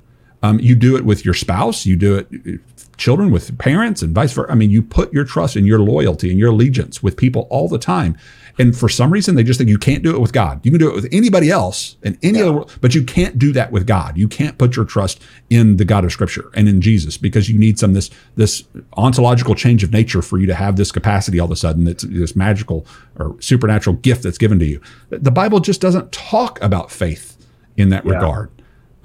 [0.43, 1.88] Um, you do it with your spouse.
[1.88, 2.62] You do it
[2.99, 4.51] children with parents and vice versa.
[4.51, 7.67] I mean, you put your trust and your loyalty and your allegiance with people all
[7.67, 8.15] the time.
[8.60, 10.60] And for some reason, they just think you can't do it with God.
[10.63, 13.54] You can do it with anybody else and any other, world, but you can't do
[13.54, 14.17] that with God.
[14.17, 17.58] You can't put your trust in the God of Scripture and in Jesus because you
[17.58, 18.65] need some this this
[18.98, 21.88] ontological change of nature for you to have this capacity all of a sudden.
[21.88, 22.86] It's this magical
[23.17, 24.82] or supernatural gift that's given to you.
[25.10, 27.38] The Bible just doesn't talk about faith
[27.78, 28.13] in that Yeah.
[28.13, 28.50] regard.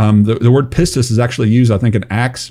[0.01, 2.51] Um, the, the word pistis is actually used, I think, in Acts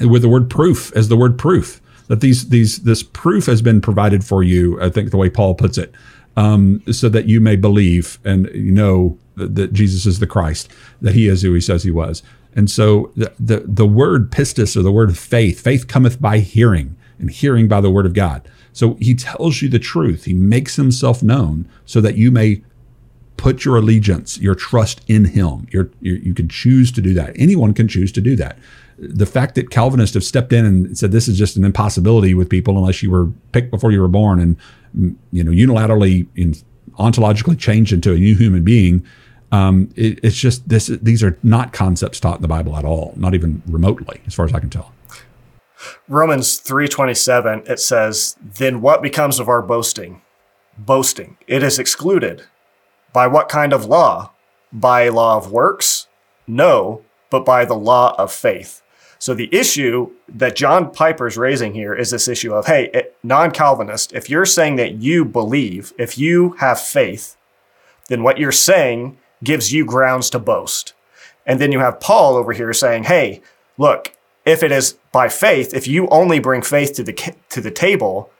[0.00, 3.80] with the word proof as the word proof that these these this proof has been
[3.80, 4.80] provided for you.
[4.80, 5.92] I think the way Paul puts it,
[6.36, 10.70] um, so that you may believe and you know that, Jesus is the Christ,
[11.00, 12.22] that He is who He says He was.
[12.54, 16.96] And so the, the the word pistis or the word faith, faith cometh by hearing,
[17.18, 18.48] and hearing by the word of God.
[18.72, 20.24] So He tells you the truth.
[20.24, 22.62] He makes Himself known so that you may
[23.36, 25.66] put your allegiance, your trust in Him.
[25.70, 27.32] You're, you you can choose to do that.
[27.36, 28.58] Anyone can choose to do that.
[28.98, 32.48] The fact that Calvinists have stepped in and said this is just an impossibility with
[32.48, 34.56] people unless you were picked before you were born and
[34.96, 36.54] you know unilaterally in,
[36.98, 39.04] ontologically changed into a new human being.
[39.52, 40.86] Um, it, it's just this.
[40.86, 44.44] These are not concepts taught in the Bible at all, not even remotely, as far
[44.44, 44.92] as I can tell.
[46.08, 50.22] Romans 3:27 it says, "Then what becomes of our boasting?
[50.78, 52.42] Boasting, it is excluded.
[53.12, 54.32] By what kind of law?
[54.72, 56.06] By law of works?
[56.46, 58.82] No, but by the law of faith."
[59.18, 64.12] So the issue that John Piper's raising here is this issue of, hey, eh, non-Calvinist,
[64.12, 67.36] if you're saying that you believe, if you have faith,
[68.08, 70.92] then what you're saying gives you grounds to boast.
[71.44, 73.40] And then you have Paul over here saying, "Hey,
[73.78, 74.12] look,
[74.44, 77.12] if it is by faith, if you only bring faith to the
[77.50, 78.30] to the table,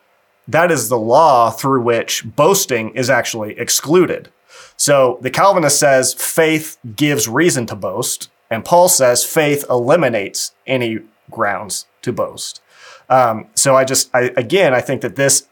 [0.47, 4.29] that is the law through which boasting is actually excluded."
[4.75, 10.99] So the Calvinist says faith gives reason to boast, and Paul says faith eliminates any
[11.29, 12.61] grounds to boast.
[13.09, 15.47] Um, so I just, I, again, I think that this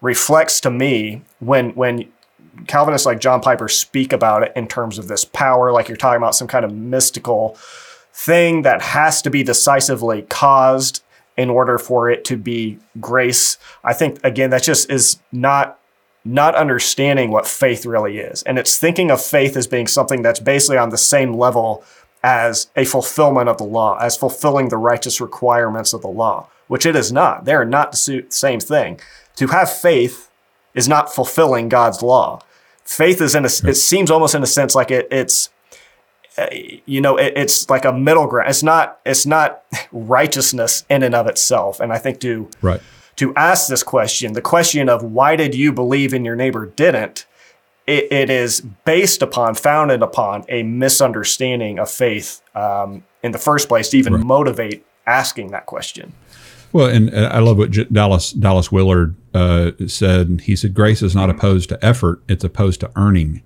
[0.00, 2.10] reflects to me when when
[2.66, 6.18] Calvinists like John Piper speak about it in terms of this power, like you're talking
[6.18, 7.56] about some kind of mystical
[8.12, 11.02] thing that has to be decisively caused
[11.36, 13.56] in order for it to be grace.
[13.82, 15.78] I think again that just is not
[16.24, 18.42] not understanding what faith really is.
[18.44, 21.82] And it's thinking of faith as being something that's basically on the same level
[22.22, 26.48] as a fulfillment of the law, as fulfilling the righteous requirements of the law.
[26.68, 27.44] which it is not.
[27.44, 28.98] They are not the same thing.
[29.36, 30.30] To have faith
[30.74, 32.40] is not fulfilling God's law.
[32.82, 35.50] Faith is in a, it seems almost in a sense like it, it's,
[36.38, 36.46] uh,
[36.86, 38.48] you know, it, it's like a middle ground.
[38.48, 41.78] It's not, it's not righteousness in and of itself.
[41.78, 42.80] And I think to, right.
[43.16, 47.26] to ask this question, the question of why did you believe and your neighbor didn't,
[47.86, 53.68] it, it is based upon, founded upon a misunderstanding of faith um, in the first
[53.68, 54.24] place to even right.
[54.24, 56.12] motivate asking that question.
[56.72, 60.42] Well, and I love what Dallas Dallas Willard uh, said.
[60.44, 63.42] He said, "Grace is not opposed to effort; it's opposed to earning."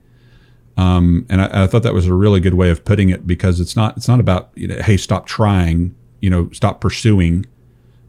[0.76, 3.60] Um, and I, I, thought that was a really good way of putting it because
[3.60, 7.46] it's not it's not about you know, hey, stop trying, you know, stop pursuing.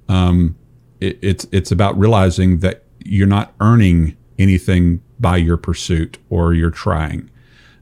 [0.08, 0.56] Um,
[1.00, 6.72] it, it's it's about realizing that you're not earning anything by your pursuit or your
[6.72, 7.30] trying.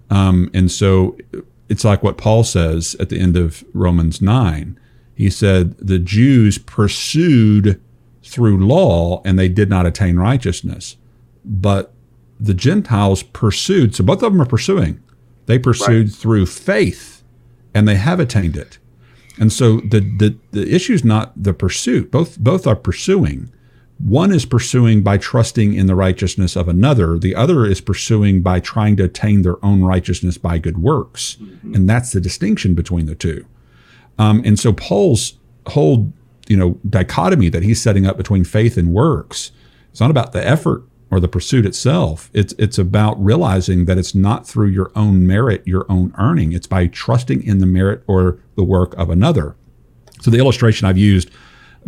[0.09, 1.17] Um, and so
[1.69, 4.79] it's like what Paul says at the end of Romans 9.
[5.15, 7.81] He said, The Jews pursued
[8.23, 10.97] through law and they did not attain righteousness.
[11.43, 11.93] But
[12.39, 15.01] the Gentiles pursued, so both of them are pursuing.
[15.45, 16.15] They pursued right.
[16.15, 17.23] through faith
[17.73, 18.79] and they have attained it.
[19.37, 22.09] And so the, the, the issue is not the pursuit.
[22.11, 23.51] Both, both are pursuing.
[23.97, 27.17] One is pursuing by trusting in the righteousness of another.
[27.17, 31.37] The other is pursuing by trying to attain their own righteousness by good works.
[31.41, 31.75] Mm-hmm.
[31.75, 33.45] And that's the distinction between the two.
[34.17, 36.11] Um, and so Paul's whole,
[36.47, 39.51] you know, dichotomy that he's setting up between faith and works,
[39.91, 42.29] it's not about the effort or the pursuit itself.
[42.33, 46.51] It's it's about realizing that it's not through your own merit, your own earning.
[46.51, 49.55] It's by trusting in the merit or the work of another.
[50.21, 51.29] So the illustration I've used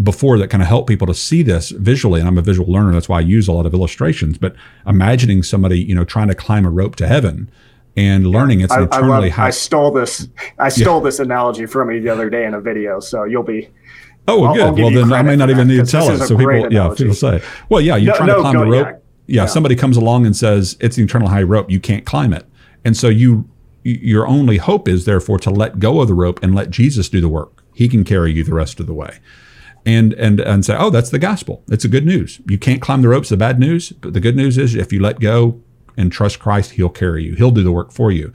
[0.01, 2.19] before that kind of help people to see this visually.
[2.19, 4.37] And I'm a visual learner, that's why I use a lot of illustrations.
[4.37, 4.55] But
[4.85, 7.49] imagining somebody, you know, trying to climb a rope to heaven
[7.95, 9.47] and learning it's an eternally I love, high.
[9.47, 10.27] I stole this.
[10.59, 11.05] I stole yeah.
[11.05, 13.69] this analogy from you the other day in a video, so you'll be.
[14.27, 14.83] Oh, well, good.
[14.83, 16.19] Well, then I may not even need to tell it.
[16.19, 16.75] So people, analogy.
[16.75, 18.87] yeah, people say, well, yeah, you're no, trying no, to climb a rope.
[18.87, 18.91] Yeah.
[19.29, 21.69] Yeah, yeah, somebody comes along and says it's an eternal high rope.
[21.69, 22.45] You can't climb it,
[22.85, 23.49] and so you
[23.83, 27.19] your only hope is therefore to let go of the rope and let Jesus do
[27.19, 27.63] the work.
[27.73, 29.19] He can carry you the rest of the way
[29.87, 31.63] and and and say, oh, that's the gospel.
[31.69, 32.41] It's a good news.
[32.47, 33.29] You can't climb the ropes.
[33.29, 35.59] The bad news, but the good news is if you let go
[35.95, 37.35] and trust Christ, He'll carry you.
[37.35, 38.33] He'll do the work for you.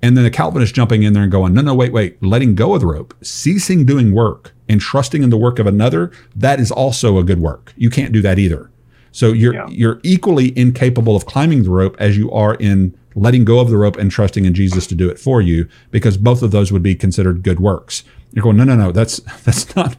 [0.00, 2.74] And then the Calvinist jumping in there and going, no, no, wait, wait, letting go
[2.74, 6.72] of the rope, ceasing doing work and trusting in the work of another, that is
[6.72, 7.72] also a good work.
[7.76, 8.70] You can't do that either.
[9.12, 9.66] So you're yeah.
[9.68, 13.76] you're equally incapable of climbing the rope as you are in letting go of the
[13.76, 16.82] rope and trusting in Jesus to do it for you, because both of those would
[16.82, 18.04] be considered good works.
[18.32, 19.96] You're going, no, no, no, that's that's not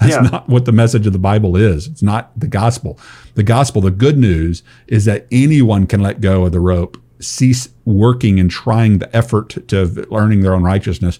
[0.00, 0.20] that's yeah.
[0.20, 1.86] not what the message of the Bible is.
[1.86, 2.98] It's not the gospel.
[3.34, 7.68] The gospel, the good news is that anyone can let go of the rope, cease
[7.84, 11.18] working and trying the effort to learning their own righteousness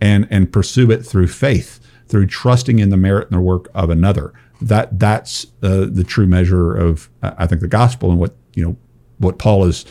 [0.00, 3.90] and and pursue it through faith, through trusting in the merit and the work of
[3.90, 4.32] another.
[4.60, 8.76] That that's uh, the true measure of I think the gospel and what, you know,
[9.18, 9.84] what Paul is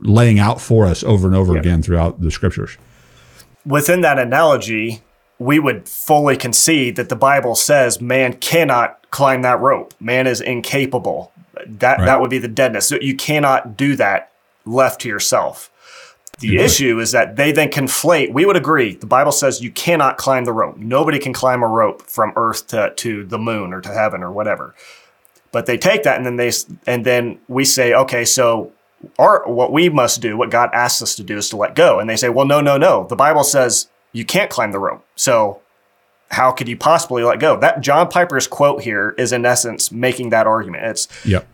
[0.00, 1.60] laying out for us over and over yeah.
[1.60, 2.76] again throughout the scriptures.
[3.64, 5.02] Within that analogy,
[5.38, 9.94] we would fully concede that the Bible says man cannot climb that rope.
[10.00, 11.32] Man is incapable.
[11.66, 12.06] That right.
[12.06, 12.88] that would be the deadness.
[12.88, 14.32] So you cannot do that
[14.64, 15.70] left to yourself.
[16.38, 16.64] The mm-hmm.
[16.64, 18.32] issue is that they then conflate.
[18.32, 18.94] We would agree.
[18.94, 20.76] The Bible says you cannot climb the rope.
[20.76, 24.30] Nobody can climb a rope from earth to, to the moon or to heaven or
[24.30, 24.74] whatever.
[25.50, 26.52] But they take that and then they
[26.86, 28.72] and then we say, okay, so
[29.18, 31.98] our what we must do, what God asks us to do, is to let go.
[31.98, 33.06] And they say, well, no, no, no.
[33.08, 35.04] The Bible says you can't climb the rope.
[35.14, 35.60] So
[36.30, 37.58] how could you possibly let go?
[37.58, 40.84] That John Piper's quote here is in essence making that argument.
[40.84, 41.46] It's yep.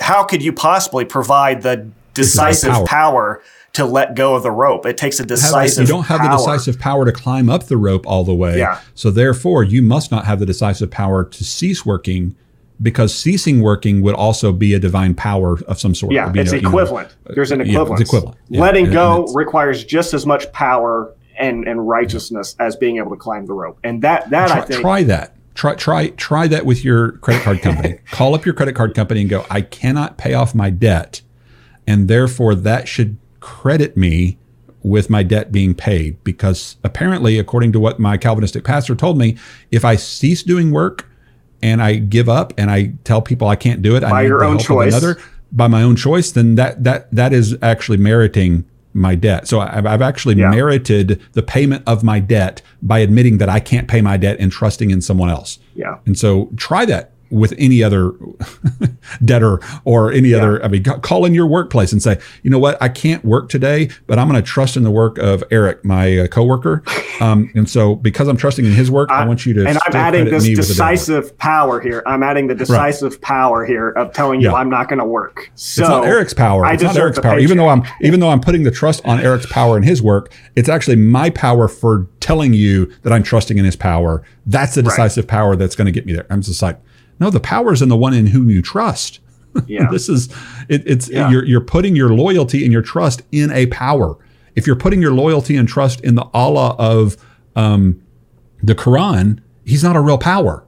[0.00, 2.86] how could you possibly provide the decisive power.
[2.86, 3.42] power.
[3.72, 4.86] to let go of the rope?
[4.86, 5.88] It takes a decisive.
[5.88, 6.30] you don't have power.
[6.30, 8.58] the decisive power to climb up the rope all the way.
[8.58, 8.80] Yeah.
[8.94, 12.36] So therefore, you must not have the decisive power to cease working.
[12.82, 16.12] Because ceasing working would also be a divine power of some sort.
[16.12, 17.08] Yeah, it's equivalent.
[17.24, 18.00] know, There's an uh, equivalence.
[18.00, 18.36] Yeah, equivalent.
[18.48, 18.60] Yeah.
[18.60, 23.10] Letting and, go and requires just as much power and and righteousness as being able
[23.10, 23.78] to climb the rope.
[23.84, 25.36] And that that try, I think try that.
[25.54, 27.98] Try try try that with your credit card company.
[28.10, 31.22] Call up your credit card company and go, I cannot pay off my debt,
[31.86, 34.38] and therefore that should credit me
[34.84, 39.36] with my debt being paid because apparently according to what my calvinistic pastor told me
[39.70, 41.08] if i cease doing work
[41.62, 44.44] and i give up and i tell people i can't do it by I your
[44.44, 45.18] own choice another
[45.50, 49.48] by my own choice then that that that is actually meriting my debt.
[49.48, 50.50] So I've, I've actually yeah.
[50.50, 54.50] merited the payment of my debt by admitting that I can't pay my debt and
[54.50, 55.58] trusting in someone else.
[55.74, 55.98] Yeah.
[56.06, 58.12] And so try that with any other
[59.24, 60.38] debtor or any yeah.
[60.38, 60.64] other.
[60.64, 63.90] I mean, call in your workplace and say, you know what, I can't work today,
[64.06, 66.82] but I'm going to trust in the work of Eric, my uh, coworker.
[67.20, 69.66] Um, and so, because I'm trusting in his work, I, I want you to.
[69.66, 72.02] And I'm adding this decisive power here.
[72.06, 73.20] I'm adding the decisive right.
[73.20, 74.54] power here of telling you yeah.
[74.54, 75.50] I'm not going to work.
[75.54, 76.64] So it's not Eric's power.
[76.64, 77.38] I it's not Eric's power.
[77.38, 80.32] Even though I'm, even though I'm putting the trust on Eric's power in his work,
[80.56, 84.22] it's actually my power for telling you that I'm trusting in his power.
[84.46, 85.30] That's the decisive right.
[85.30, 86.26] power that's going to get me there.
[86.30, 86.80] I'm just like
[87.20, 89.20] no, the power is in the one in whom you trust.
[89.68, 89.86] Yeah.
[89.88, 90.34] this is
[90.68, 91.30] it, it's yeah.
[91.30, 94.18] you're you're putting your loyalty and your trust in a power.
[94.56, 97.16] If you're putting your loyalty and trust in the Allah of
[97.54, 98.02] um,
[98.64, 100.66] the Quran, he's not a real power.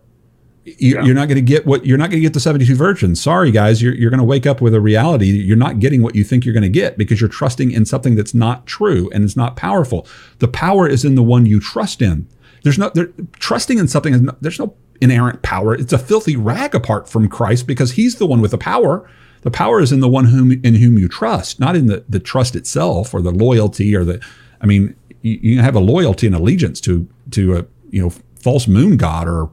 [0.64, 3.20] You, are not going to get what you're not going to get the 72 virgins.
[3.20, 5.26] Sorry, guys, you're, you're going to wake up with a reality.
[5.26, 8.16] You're not getting what you think you're going to get because you're trusting in something
[8.16, 10.09] that's not true and it's not powerful.
[10.40, 12.28] The power is in the one you trust in.
[12.64, 14.12] There's no there, trusting in something.
[14.12, 15.74] Is no, there's no inerrant power.
[15.74, 19.09] It's a filthy rag apart from Christ because he's the one with the power.
[19.42, 22.18] The power is in the one whom in whom you trust, not in the, the
[22.18, 24.24] trust itself or the loyalty or the
[24.61, 28.66] I mean, you, you have a loyalty and allegiance to to a you know false
[28.66, 29.51] moon god or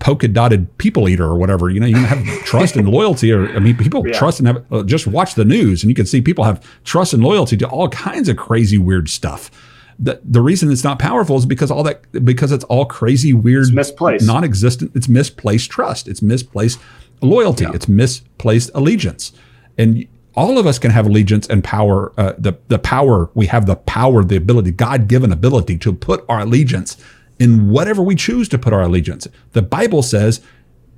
[0.00, 1.70] polka dotted people eater or whatever.
[1.70, 3.32] You know, you can have trust and loyalty.
[3.32, 4.18] Or I mean, people yeah.
[4.18, 7.12] trust and have uh, just watch the news and you can see people have trust
[7.12, 9.50] and loyalty to all kinds of crazy weird stuff
[9.98, 13.64] the, the reason it's not powerful is because all that because it's all crazy weird
[13.64, 14.26] it's misplaced.
[14.26, 16.78] non-existent it's misplaced trust it's misplaced
[17.20, 17.72] loyalty yeah.
[17.74, 19.32] it's misplaced allegiance.
[19.76, 23.66] And all of us can have allegiance and power uh, the the power we have
[23.66, 26.96] the power the ability god-given ability to put our allegiance
[27.40, 29.26] in whatever we choose to put our allegiance.
[29.52, 30.40] The bible says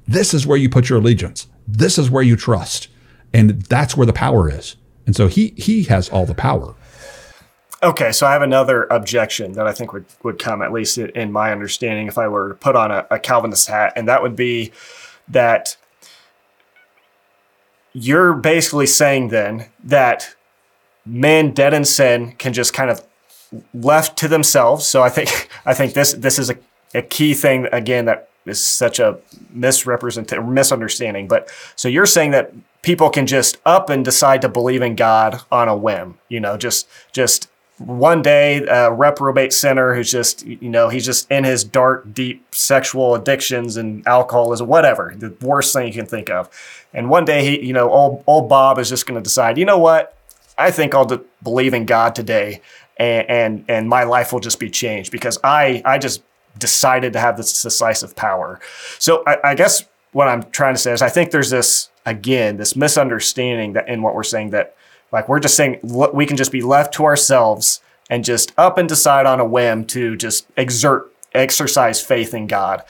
[0.07, 1.47] this is where you put your allegiance.
[1.69, 2.89] This is where you trust.
[3.33, 4.77] And that's where the power is.
[5.07, 6.75] And so he he has all the power
[7.83, 11.33] Okay, so I have another objection that I think would, would come, at least in
[11.33, 14.37] my understanding, if I were to put on a, a Calvinist hat, and that would
[14.37, 14.71] be
[15.29, 15.79] that
[17.93, 20.35] you're basically saying then that
[21.07, 23.05] men dead in sin can just kind of
[23.73, 24.87] left to themselves.
[24.87, 26.59] So I think I think this this is a,
[26.95, 29.19] a key thing again that is such a
[29.51, 31.29] misrepresentation misunderstanding.
[31.29, 32.53] But so you're saying that
[32.83, 36.57] people can just up and decide to believe in God on a whim, you know,
[36.57, 37.50] just just
[37.81, 42.55] one day a reprobate sinner who's just you know he's just in his dark deep
[42.55, 46.49] sexual addictions and alcoholism whatever the worst thing you can think of.
[46.93, 49.65] And one day he you know old old bob is just going to decide you
[49.65, 50.17] know what?
[50.59, 52.61] I think i'll de- believe in god today
[52.99, 56.23] and, and and my life will just be changed because i i just
[56.59, 58.61] decided to have this decisive power.
[58.99, 62.57] So I, I guess what i'm trying to say is i think there's this again
[62.57, 64.75] this misunderstanding that in what we're saying that
[65.13, 68.89] like we're just saying we can just be left to ourselves and just up and
[68.89, 72.83] decide on a whim to just exert exercise faith in God.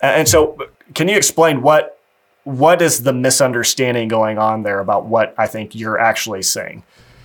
[0.00, 0.56] And so
[0.94, 1.98] can you explain what
[2.44, 6.82] what is the misunderstanding going on there about what I think you're actually saying?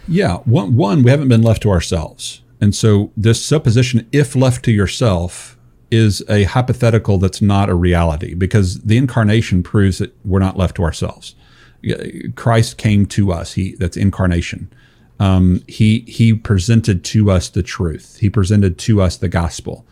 [0.08, 2.42] Yeah, one one we haven't been left to ourselves.
[2.60, 5.58] And so this supposition if left to yourself
[5.92, 10.76] is a hypothetical that's not a reality because the incarnation proves that we're not left
[10.76, 11.36] to ourselves.
[12.36, 13.54] Christ came to us.
[13.54, 14.72] He that's incarnation.
[15.20, 18.18] Um, he he presented to us the truth.
[18.20, 19.86] He presented to us the gospel.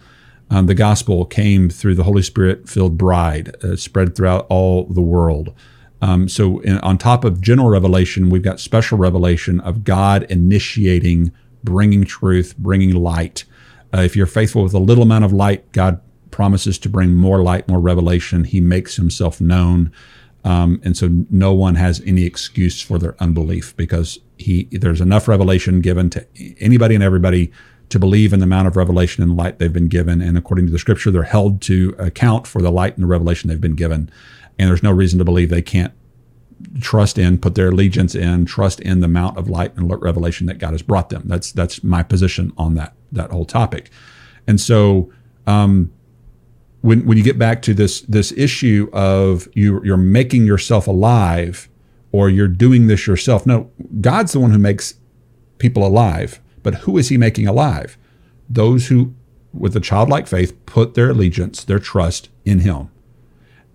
[0.50, 5.02] Um, the gospel came through the Holy Spirit filled bride, uh, spread throughout all the
[5.02, 5.54] world.
[6.02, 11.32] Um, so, in, on top of general revelation, we've got special revelation of God initiating,
[11.64, 13.46] bringing truth, bringing light.
[13.94, 17.42] Uh, if you're faithful with a little amount of light, God promises to bring more
[17.42, 18.44] light, more revelation.
[18.44, 19.92] He makes himself known.
[20.44, 25.28] Um, and so no one has any excuse for their unbelief because he there's enough
[25.28, 26.28] revelation given to
[26.60, 27.52] anybody and everybody
[27.90, 30.22] to believe in the amount of revelation and light they've been given.
[30.22, 33.50] And according to the scripture, they're held to account for the light and the revelation
[33.50, 34.10] they've been given.
[34.58, 35.94] And there's no reason to believe they can't
[36.82, 40.60] trust in, put their allegiance in, trust in the amount of light and revelation that
[40.60, 41.24] God has brought them.
[41.26, 43.90] That's that's my position on that that whole topic.
[44.48, 45.12] And so
[45.46, 45.92] um,
[46.84, 51.70] when when you get back to this this issue of you you're making yourself alive
[52.12, 53.46] or you're doing this yourself.
[53.46, 53.72] No,
[54.02, 54.96] God's the one who makes
[55.58, 56.40] people alive.
[56.62, 57.98] But who is he making alive?
[58.50, 59.14] Those who
[59.54, 62.90] with a childlike faith put their allegiance, their trust in him.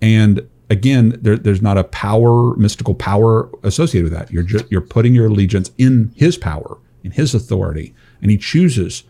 [0.02, 4.30] And again, there, there's not a power, mystical power associated with that.
[4.30, 9.04] You're you're putting your allegiance in His power, in His authority, and He chooses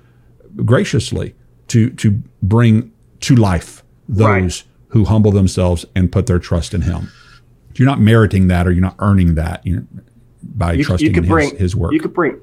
[0.65, 1.35] graciously
[1.69, 4.65] to to bring to life those right.
[4.89, 7.11] who humble themselves and put their trust in Him.
[7.75, 9.87] You're not meriting that, or you're not earning that you know,
[10.43, 11.93] by you, trusting you could in bring, his, his work.
[11.93, 12.41] You could bring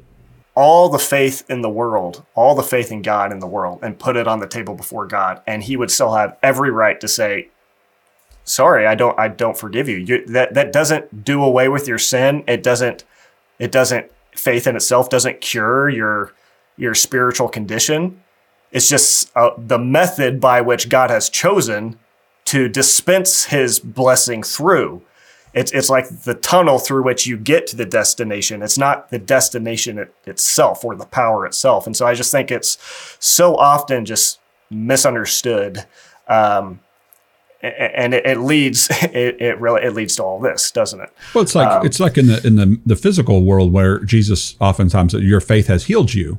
[0.56, 4.00] all the faith in the world, all the faith in God in the world, and
[4.00, 7.08] put it on the table before God, and He would still have every right to
[7.08, 7.50] say,
[8.46, 9.98] sorry, I don't I don't forgive you.
[9.98, 10.26] you.
[10.28, 12.44] That that doesn't do away with your sin.
[12.48, 13.04] It doesn't
[13.60, 16.34] it doesn't faith in itself doesn't cure your
[16.78, 18.22] your spiritual condition.
[18.72, 21.98] It's just uh, the method by which God has chosen
[22.46, 25.02] to dispense his blessing through.
[25.54, 28.62] It's, it's like the tunnel through which you get to the destination.
[28.62, 31.88] It's not the destination it, itself or the power itself.
[31.88, 32.78] And so I just think it's
[33.20, 34.40] so often just
[34.70, 35.86] misunderstood.
[36.28, 36.82] Um,
[37.62, 41.42] and it, it leads it, it, really it leads to all this doesn't it well
[41.42, 45.14] it's like um, it's like in the in the, the physical world where jesus oftentimes
[45.14, 46.38] your faith has healed you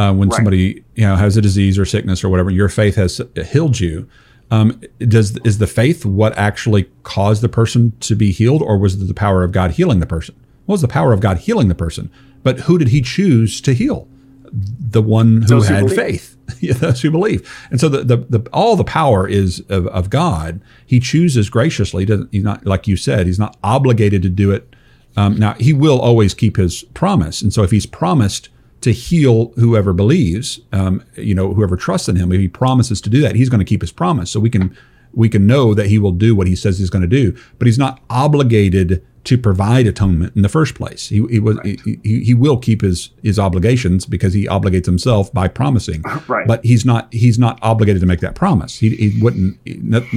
[0.00, 0.36] uh, when right.
[0.36, 4.08] somebody you know has a disease or sickness or whatever your faith has healed you
[4.50, 8.94] um, does is the faith what actually caused the person to be healed or was
[8.94, 10.34] it the power of god healing the person
[10.66, 12.10] what was the power of god healing the person
[12.42, 14.08] but who did he choose to heal
[14.52, 16.36] the one who those had who faith
[16.80, 17.48] those who believe.
[17.70, 20.60] And so the, the, the, all the power is of, of God.
[20.84, 22.04] He chooses graciously.
[22.04, 24.74] He he's not, like you said, he's not obligated to do it.
[25.16, 27.42] Um, now, he will always keep his promise.
[27.42, 28.48] And so if he's promised
[28.80, 33.10] to heal whoever believes, um, you know, whoever trusts in him, if he promises to
[33.10, 34.30] do that, he's going to keep his promise.
[34.30, 34.76] So we can,
[35.12, 37.66] we can know that he will do what he says he's going to do, but
[37.66, 41.08] he's not obligated to provide atonement in the first place.
[41.08, 41.78] He, he was right.
[41.84, 46.02] he, he will keep his his obligations because he obligates himself by promising.
[46.26, 46.46] Right.
[46.46, 48.78] But he's not he's not obligated to make that promise.
[48.78, 49.58] He, he wouldn't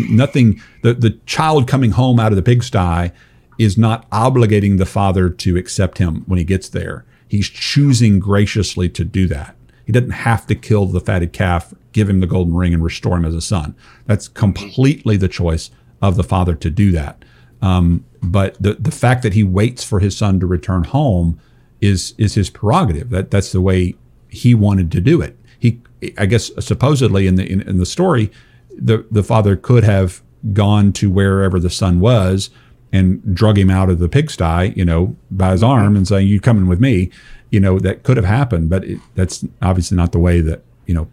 [0.10, 3.12] nothing the the child coming home out of the pigsty
[3.58, 7.06] is not obligating the father to accept him when he gets there.
[7.34, 9.56] He's choosing graciously to do that.
[9.88, 13.18] He doesn't have to kill the fatted calf, give him the golden ring, and restore
[13.18, 13.76] him as a son.
[14.06, 17.26] That's completely the choice of the father to do that.
[17.60, 21.40] Um, but the the fact that he waits for his son to return home
[21.82, 23.10] is is his prerogative.
[23.10, 23.96] That that's the way
[24.30, 25.36] he wanted to do it.
[25.58, 25.82] He,
[26.20, 28.32] I guess, supposedly in the in, in the story,
[28.78, 30.22] the the father could have
[30.54, 32.52] gone to wherever the son was
[32.94, 36.40] and drug him out of the pigsty, you know, by his arm and saying, "You
[36.40, 37.10] coming with me?"
[37.50, 40.94] You know, that could have happened, but it, that's obviously not the way that you
[40.94, 41.08] know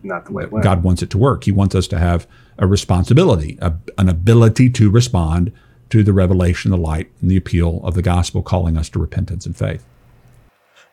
[0.62, 1.45] God wants it to work.
[1.45, 2.28] He wants us to have
[2.59, 5.51] a responsibility, a, an ability to respond
[5.89, 9.45] to the revelation, the light, and the appeal of the gospel calling us to repentance
[9.45, 9.85] and faith.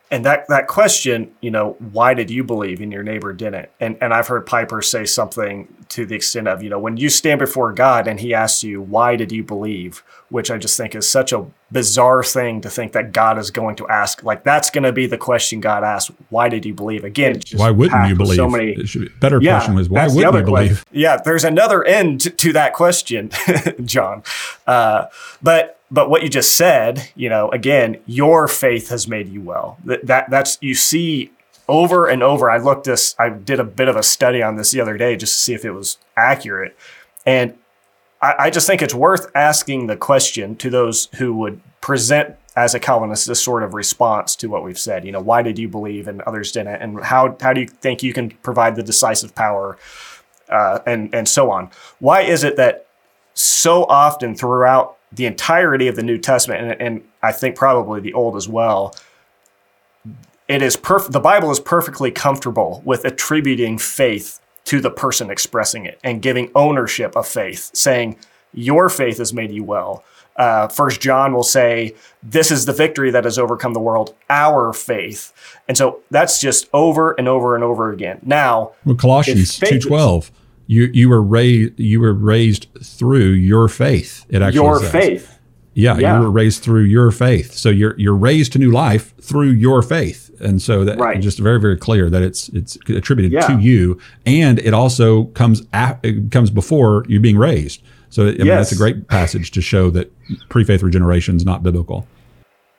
[0.09, 3.69] And that, that question, you know, why did you believe and your neighbor didn't?
[3.79, 7.09] And and I've heard Piper say something to the extent of, you know, when you
[7.09, 10.03] stand before God and he asks you, why did you believe?
[10.29, 13.77] which I just think is such a bizarre thing to think that God is going
[13.77, 14.23] to ask.
[14.23, 16.13] Like that's going to be the question God asks.
[16.29, 17.05] Why did you believe?
[17.05, 18.35] Again, why wouldn't you believe?
[18.35, 18.75] So many.
[19.19, 20.69] better yeah, question was why wouldn't you believe?
[20.69, 20.87] Question.
[20.91, 23.31] Yeah, there's another end to, to that question,
[23.85, 24.23] John.
[24.65, 25.05] Uh,
[25.41, 29.77] but but what you just said, you know, again, your faith has made you well.
[29.85, 31.31] That, that that's you see
[31.67, 32.49] over and over.
[32.49, 33.15] I looked this.
[33.17, 35.53] I did a bit of a study on this the other day just to see
[35.53, 36.77] if it was accurate,
[37.25, 37.57] and
[38.21, 42.73] I, I just think it's worth asking the question to those who would present as
[42.73, 45.05] a Calvinist this sort of response to what we've said.
[45.05, 48.03] You know, why did you believe and others didn't, and how how do you think
[48.03, 49.77] you can provide the decisive power,
[50.49, 51.69] uh, and and so on?
[51.99, 52.87] Why is it that
[53.33, 58.13] so often throughout the entirety of the New Testament, and, and I think probably the
[58.13, 58.95] Old as well,
[60.47, 65.85] it is perf- the Bible is perfectly comfortable with attributing faith to the person expressing
[65.85, 68.17] it and giving ownership of faith, saying,
[68.53, 70.03] Your faith has made you well.
[70.35, 74.71] Uh, First John will say, "This is the victory that has overcome the world, our
[74.71, 75.33] faith."
[75.67, 78.19] And so that's just over and over and over again.
[78.23, 80.31] Now, well, Colossians two twelve,
[80.67, 84.25] you you were raised you were raised through your faith.
[84.29, 84.91] It actually your says.
[84.91, 85.33] faith.
[85.73, 87.53] Yeah, yeah, you were raised through your faith.
[87.53, 91.21] So you're you're raised to new life through your faith, and so that right.
[91.21, 93.47] just very very clear that it's it's attributed yeah.
[93.47, 97.81] to you, and it also comes at, it comes before you being raised.
[98.09, 98.69] So I mean, yes.
[98.69, 100.11] that's a great passage to show that
[100.49, 102.07] pre-faith regeneration is not biblical.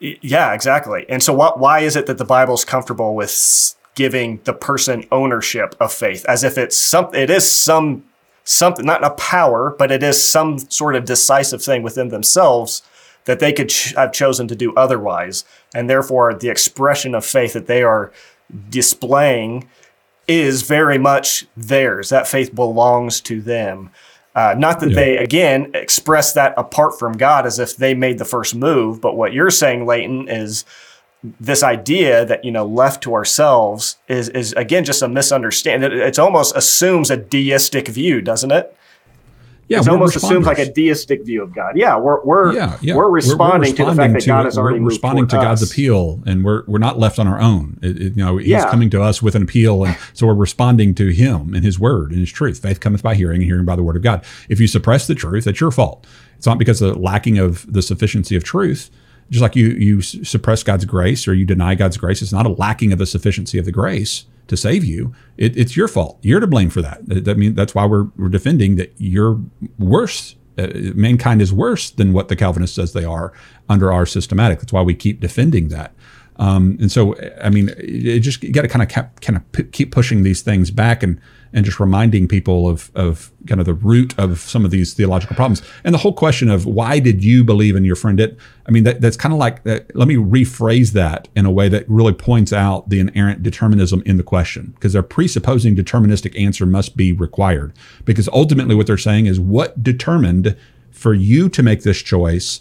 [0.01, 1.07] Yeah, exactly.
[1.09, 1.59] And so, what?
[1.59, 6.25] Why is it that the Bible is comfortable with giving the person ownership of faith,
[6.27, 7.13] as if it's some?
[7.13, 8.05] It is some
[8.45, 12.83] something, not a power, but it is some sort of decisive thing within themselves
[13.27, 15.45] that they could ch- have chosen to do otherwise.
[15.75, 18.11] And therefore, the expression of faith that they are
[18.71, 19.69] displaying
[20.27, 22.09] is very much theirs.
[22.09, 23.91] That faith belongs to them.
[24.35, 24.95] Uh, not that yeah.
[24.95, 29.17] they, again, express that apart from God as if they made the first move, but
[29.17, 30.65] what you're saying, Leighton, is
[31.23, 35.93] this idea that you know left to ourselves is is again just a misunderstanding.
[35.93, 38.77] It, it almost assumes a deistic view, doesn't it?
[39.69, 41.77] yeah, it almost assumes like a deistic view of God.
[41.77, 42.95] Yeah, we're we're yeah, yeah.
[42.95, 45.63] we're, responding we're, responding to the fact that God has already we're responding to God's
[45.63, 45.71] us.
[45.71, 47.79] appeal, and we're we're not left on our own.
[47.83, 48.71] It, it, you know, He's yeah.
[48.71, 52.13] coming to us with an appeal, and so we're responding to Him and His Word
[52.13, 52.61] and His truth.
[52.61, 54.25] Faith cometh by hearing, and hearing by the Word of God.
[54.49, 56.07] If you suppress the truth, that's your fault.
[56.39, 58.91] It's not because of the lacking of the sufficiency of truth.
[59.31, 62.51] Just like you you suppress God's grace or you deny God's grace, it's not a
[62.51, 66.19] lacking of the sufficiency of the grace to save you, it, it's your fault.
[66.23, 67.01] You're to blame for that.
[67.29, 69.39] I mean, that's why we're, we're defending that you're
[69.79, 70.35] worse.
[70.57, 73.33] Uh, mankind is worse than what the Calvinist says they are
[73.69, 74.59] under our systematic.
[74.59, 75.93] That's why we keep defending that.
[76.37, 79.65] Um, and so, I mean, it just you got to kind of kind of p-
[79.65, 81.21] keep pushing these things back and
[81.53, 85.35] and just reminding people of of kind of the root of some of these theological
[85.37, 85.63] problems.
[85.85, 88.37] And the whole question of why did you believe in your friend it?
[88.67, 89.95] I mean, that, that's kind of like that.
[89.97, 94.19] Let me rephrase that in a way that really points out the inerrant determinism in
[94.19, 97.73] the question, because they're presupposing deterministic answer must be required.
[98.05, 100.57] Because ultimately, what they're saying is what determined
[100.91, 102.61] for you to make this choice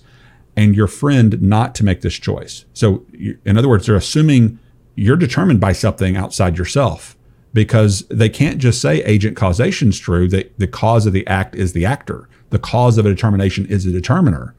[0.55, 2.65] and your friend not to make this choice.
[2.73, 3.05] So,
[3.45, 4.59] in other words, they're assuming
[4.95, 7.16] you're determined by something outside yourself
[7.57, 11.55] because they can't just say agent causation is true, that the cause of the act
[11.55, 12.29] is the actor.
[12.51, 14.53] The cause of a determination is the determiner.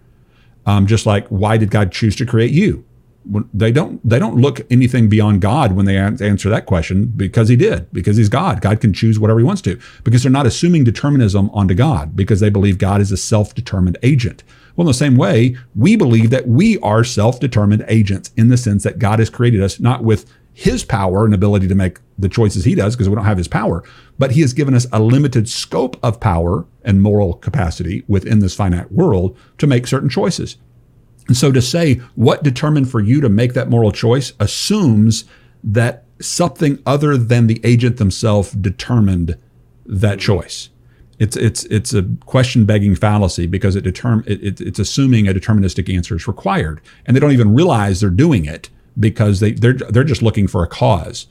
[0.67, 2.85] Um, just like why did God choose to create you?
[3.55, 7.55] They don't they don't look anything beyond God when they answer that question because he
[7.55, 8.63] did because he's God.
[8.63, 12.41] God can choose whatever he wants to because they're not assuming determinism onto God because
[12.41, 14.43] they believe God is a self-determined agent.
[14.75, 18.57] Well, in the same way, we believe that we are self determined agents in the
[18.57, 20.27] sense that God has created us not with
[20.59, 23.47] his power and ability to make the choices he does because we don't have his
[23.47, 23.85] power,
[24.19, 28.57] but he has given us a limited scope of power and moral capacity within this
[28.57, 30.57] finite world to make certain choices.
[31.29, 35.27] And so to say what determined for you to make that moral choice assumes
[35.63, 39.39] that something other than the agent themselves determined
[39.87, 40.41] that mm-hmm.
[40.41, 40.71] choice.
[41.21, 45.35] It's it's it's a question begging fallacy because it determ it, it, it's assuming a
[45.35, 49.75] deterministic answer is required, and they don't even realize they're doing it because they they're
[49.75, 51.27] they're just looking for a cause.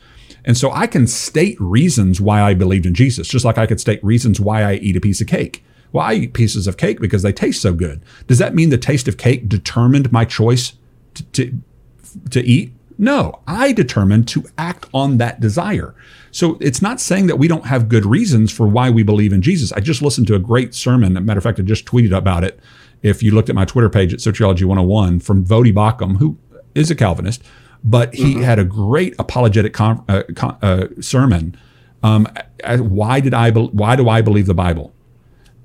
[0.45, 3.81] And so I can state reasons why I believed in Jesus, just like I could
[3.81, 5.63] state reasons why I eat a piece of cake.
[5.91, 8.01] Well, I eat pieces of cake because they taste so good.
[8.27, 10.73] Does that mean the taste of cake determined my choice
[11.15, 11.61] to, to,
[12.31, 12.73] to eat?
[12.97, 15.93] No, I determined to act on that desire.
[16.31, 19.41] So it's not saying that we don't have good reasons for why we believe in
[19.41, 19.71] Jesus.
[19.73, 21.13] I just listened to a great sermon.
[21.13, 22.59] As a matter of fact, I just tweeted about it.
[23.03, 26.37] If you looked at my Twitter page at Soteriology 101 from Voddie Baucham, who
[26.77, 27.43] is a Calvinist,
[27.83, 28.43] but he mm-hmm.
[28.43, 31.57] had a great apologetic con- uh, con- uh, sermon.
[32.03, 32.27] Um,
[32.63, 33.51] why did I?
[33.51, 34.93] Be- why do I believe the Bible?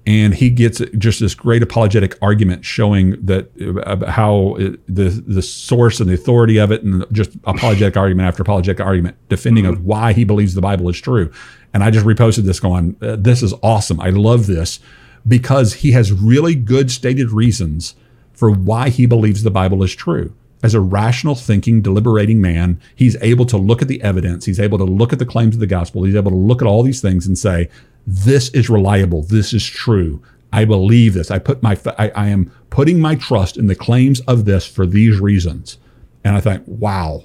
[0.07, 3.51] and he gets just this great apologetic argument showing that
[3.87, 4.57] uh, how
[4.89, 9.17] the the source and the authority of it, and just apologetic argument after apologetic argument,
[9.29, 9.75] defending mm-hmm.
[9.75, 11.31] of why he believes the Bible is true.
[11.73, 14.01] And I just reposted this, going, uh, "This is awesome!
[14.01, 14.81] I love this."
[15.27, 17.95] Because he has really good stated reasons
[18.33, 20.35] for why he believes the Bible is true.
[20.63, 24.45] As a rational thinking, deliberating man, he's able to look at the evidence.
[24.45, 26.05] He's able to look at the claims of the gospel.
[26.05, 27.69] He's able to look at all these things and say,
[28.07, 29.23] this is reliable.
[29.23, 30.23] This is true.
[30.53, 31.31] I believe this.
[31.31, 34.87] I put my, I, I am putting my trust in the claims of this for
[34.87, 35.79] these reasons.
[36.25, 37.25] And I think, wow,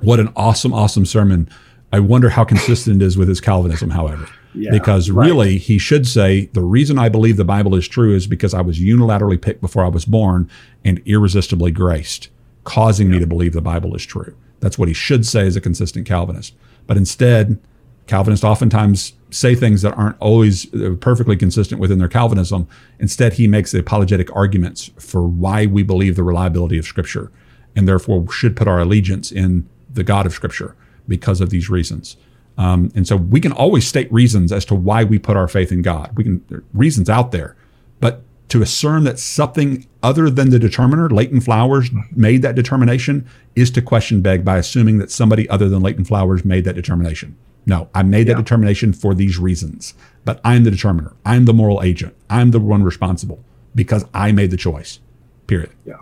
[0.00, 1.48] what an awesome, awesome sermon.
[1.92, 4.28] I wonder how consistent it is with his Calvinism, however.
[4.54, 5.60] Yeah, because really, right.
[5.60, 8.78] he should say, the reason I believe the Bible is true is because I was
[8.78, 10.50] unilaterally picked before I was born
[10.84, 12.28] and irresistibly graced,
[12.64, 14.36] causing me to believe the Bible is true.
[14.60, 16.54] That's what he should say as a consistent Calvinist.
[16.86, 17.58] But instead,
[18.06, 22.68] Calvinists oftentimes say things that aren't always uh, perfectly consistent within their Calvinism.
[22.98, 27.30] Instead, he makes the apologetic arguments for why we believe the reliability of Scripture
[27.74, 30.76] and therefore should put our allegiance in the God of Scripture
[31.08, 32.16] because of these reasons.
[32.58, 35.72] Um, and so we can always state reasons as to why we put our faith
[35.72, 36.10] in God.
[36.16, 37.56] We can reasons out there,
[37.98, 38.22] but
[38.52, 43.26] to assume that something other than the determiner, Leighton Flowers, made that determination
[43.56, 47.34] is to question beg by assuming that somebody other than Leighton Flowers made that determination.
[47.64, 48.42] No, I made that yeah.
[48.42, 49.94] determination for these reasons,
[50.26, 51.14] but I'm the determiner.
[51.24, 52.14] I'm the moral agent.
[52.28, 53.42] I'm the one responsible
[53.74, 55.00] because I made the choice.
[55.46, 55.70] Period.
[55.86, 56.00] Yeah.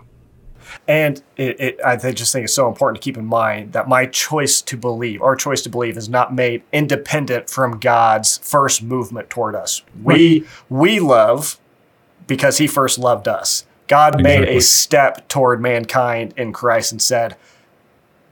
[0.89, 4.07] And it, it, I just think it's so important to keep in mind that my
[4.07, 9.29] choice to believe, our choice to believe, is not made independent from God's first movement
[9.29, 9.83] toward us.
[10.03, 11.60] We we love
[12.31, 13.65] because He first loved us.
[13.89, 14.45] God exactly.
[14.45, 17.35] made a step toward mankind in Christ and said,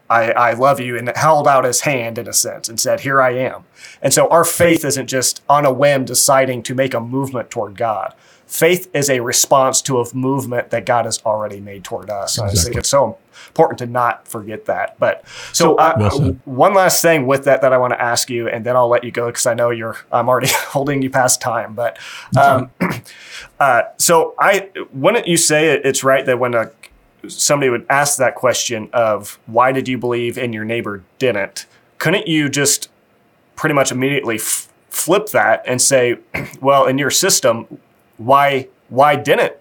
[0.09, 3.21] I, I love you, and held out his hand in a sense and said, Here
[3.21, 3.65] I am.
[4.01, 7.77] And so our faith isn't just on a whim deciding to make a movement toward
[7.77, 8.15] God.
[8.49, 12.33] Faith is a response to a movement that God has already made toward us.
[12.33, 12.49] Exactly.
[12.49, 14.97] I just think it's so important to not forget that.
[14.97, 15.23] But
[15.53, 18.65] so, uh, well one last thing with that that I want to ask you, and
[18.65, 21.75] then I'll let you go because I know you're I'm already holding you past time.
[21.75, 21.99] But
[22.37, 22.71] um,
[23.59, 26.71] uh, so I wouldn't you say it's right that when a
[27.27, 31.67] somebody would ask that question of why did you believe and your neighbor didn't,
[31.99, 32.89] couldn't you just
[33.55, 36.17] pretty much immediately f- flip that and say,
[36.61, 37.67] well, in your system,
[38.19, 39.53] why why didn't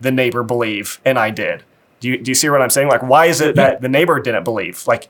[0.00, 1.62] the neighbor believe and I did?
[2.00, 2.88] Do you do you see what I'm saying?
[2.88, 3.70] Like, why is it yeah.
[3.70, 4.86] that the neighbor didn't believe?
[4.86, 5.08] Like,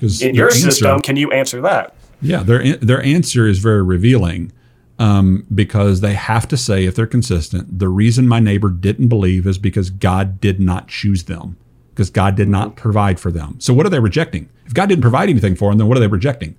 [0.00, 1.94] in your answer, system, can you answer that?
[2.20, 4.52] Yeah, their their answer is very revealing.
[4.98, 9.48] Um, because they have to say, if they're consistent, the reason my neighbor didn't believe
[9.48, 11.56] is because God did not choose them,
[11.90, 13.58] because God did not provide for them.
[13.58, 14.48] So, what are they rejecting?
[14.64, 16.54] If God didn't provide anything for them, then what are they rejecting?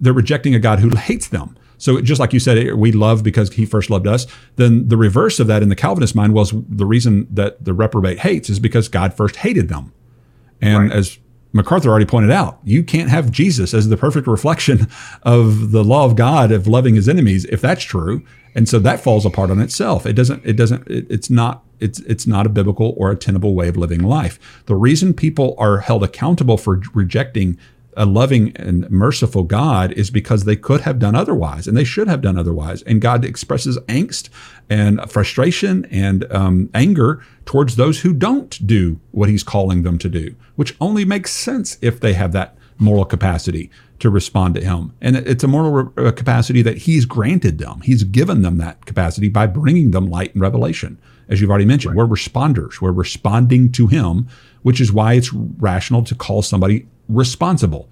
[0.00, 1.56] They're rejecting a God who hates them.
[1.78, 4.26] So just like you said, we love because he first loved us.
[4.56, 8.18] Then the reverse of that in the Calvinist mind was the reason that the reprobate
[8.18, 9.92] hates is because God first hated them.
[10.60, 10.92] And right.
[10.92, 11.18] as
[11.52, 14.88] MacArthur already pointed out, you can't have Jesus as the perfect reflection
[15.22, 18.24] of the law of God of loving his enemies if that's true.
[18.54, 20.04] And so that falls apart on itself.
[20.04, 23.54] It doesn't, it doesn't, it, it's not, it's, it's not a biblical or a tenable
[23.54, 24.64] way of living life.
[24.66, 27.56] The reason people are held accountable for rejecting
[27.98, 32.06] a loving and merciful God is because they could have done otherwise and they should
[32.06, 32.82] have done otherwise.
[32.82, 34.28] And God expresses angst
[34.70, 40.08] and frustration and um, anger towards those who don't do what He's calling them to
[40.08, 43.68] do, which only makes sense if they have that moral capacity
[43.98, 44.94] to respond to Him.
[45.00, 47.80] And it's a moral re- capacity that He's granted them.
[47.80, 50.98] He's given them that capacity by bringing them light and revelation.
[51.28, 52.08] As you've already mentioned, right.
[52.08, 52.80] we're responders.
[52.80, 54.28] We're responding to Him,
[54.62, 57.88] which is why it's rational to call somebody responsible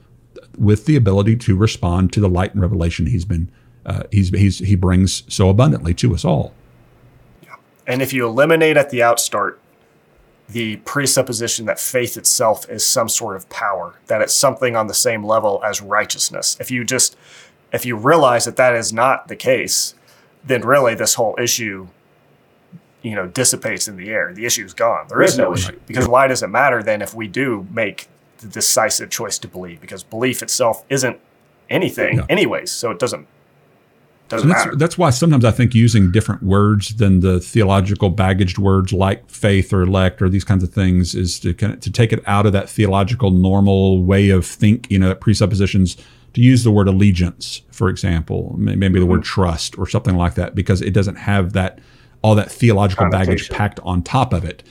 [0.58, 3.50] with the ability to respond to the light and revelation he's been
[3.84, 6.52] uh, he's, he's he brings so abundantly to us all.
[7.44, 7.54] Yeah.
[7.86, 9.58] And if you eliminate at the outstart
[10.48, 14.94] the presupposition that faith itself is some sort of power, that it's something on the
[14.94, 16.56] same level as righteousness.
[16.60, 17.16] If you just
[17.72, 19.94] if you realize that that is not the case,
[20.44, 21.88] then really this whole issue
[23.02, 24.32] you know dissipates in the air.
[24.34, 25.06] The issue is gone.
[25.08, 28.08] There is no issue because why does it matter then if we do make
[28.38, 31.18] the decisive choice to believe because belief itself isn't
[31.70, 32.26] anything, yeah.
[32.28, 32.70] anyways.
[32.70, 33.26] So it doesn't
[34.28, 34.76] doesn't that's, matter.
[34.76, 39.72] That's why sometimes I think using different words than the theological baggaged words like faith
[39.72, 42.44] or elect or these kinds of things is to kind of, to take it out
[42.44, 44.90] of that theological normal way of think.
[44.90, 45.96] You know, that presuppositions.
[46.34, 49.42] To use the word allegiance, for example, maybe the word mm-hmm.
[49.42, 51.78] trust or something like that, because it doesn't have that
[52.20, 54.62] all that theological baggage packed on top of it.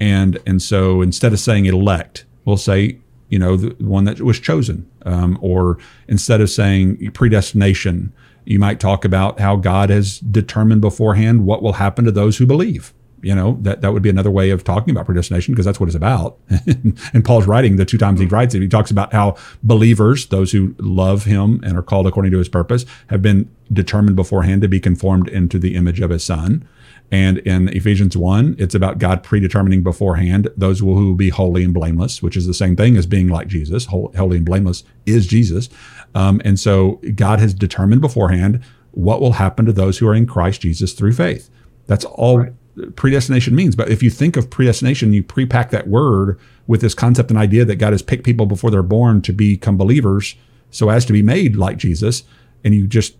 [0.00, 2.98] And and so instead of saying elect, we'll say
[3.32, 4.86] you know, the one that was chosen.
[5.06, 8.12] Um, or instead of saying predestination,
[8.44, 12.44] you might talk about how God has determined beforehand what will happen to those who
[12.44, 12.92] believe.
[13.22, 15.86] You know, that, that would be another way of talking about predestination because that's what
[15.86, 16.36] it's about.
[17.14, 20.52] and Paul's writing the two times he writes it, he talks about how believers, those
[20.52, 24.68] who love him and are called according to his purpose, have been determined beforehand to
[24.68, 26.68] be conformed into the image of his son.
[27.12, 31.74] And in Ephesians 1, it's about God predetermining beforehand those who will be holy and
[31.74, 33.84] blameless, which is the same thing as being like Jesus.
[33.84, 35.68] Holy and blameless is Jesus.
[36.14, 40.26] Um, and so God has determined beforehand what will happen to those who are in
[40.26, 41.50] Christ Jesus through faith.
[41.86, 42.96] That's all right.
[42.96, 43.76] predestination means.
[43.76, 47.66] But if you think of predestination, you prepack that word with this concept and idea
[47.66, 50.34] that God has picked people before they're born to become believers
[50.70, 52.22] so as to be made like Jesus.
[52.64, 53.16] And you just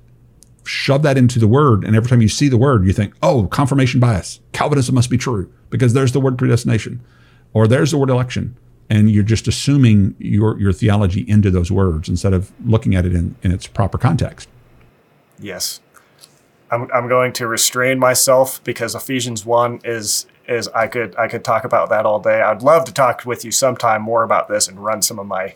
[0.65, 3.47] shove that into the word, and every time you see the word, you think, oh,
[3.49, 4.41] confirmation bias.
[4.53, 7.01] Calvinism must be true because there's the word predestination
[7.53, 8.57] or there's the word election.
[8.91, 13.15] And you're just assuming your, your theology into those words instead of looking at it
[13.15, 14.49] in, in its proper context.
[15.39, 15.81] Yes.
[16.71, 21.45] I'm, I'm going to restrain myself because Ephesians 1 is is I could I could
[21.45, 22.43] talk about that all day.
[22.43, 25.55] I'd love to talk with you sometime more about this and run some of my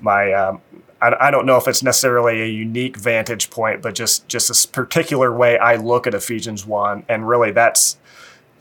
[0.00, 0.62] my um,
[1.00, 4.66] I, I don't know if it's necessarily a unique vantage point, but just just this
[4.66, 7.98] particular way I look at Ephesians one, and really that's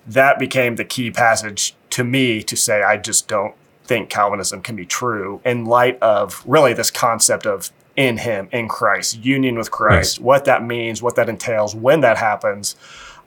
[0.08, 3.56] that became the key passage to me to say I just don't
[3.86, 8.68] think Calvinism can be true in light of really this concept of in Him, in
[8.68, 10.26] Christ, union with Christ, right.
[10.26, 12.76] what that means, what that entails, when that happens.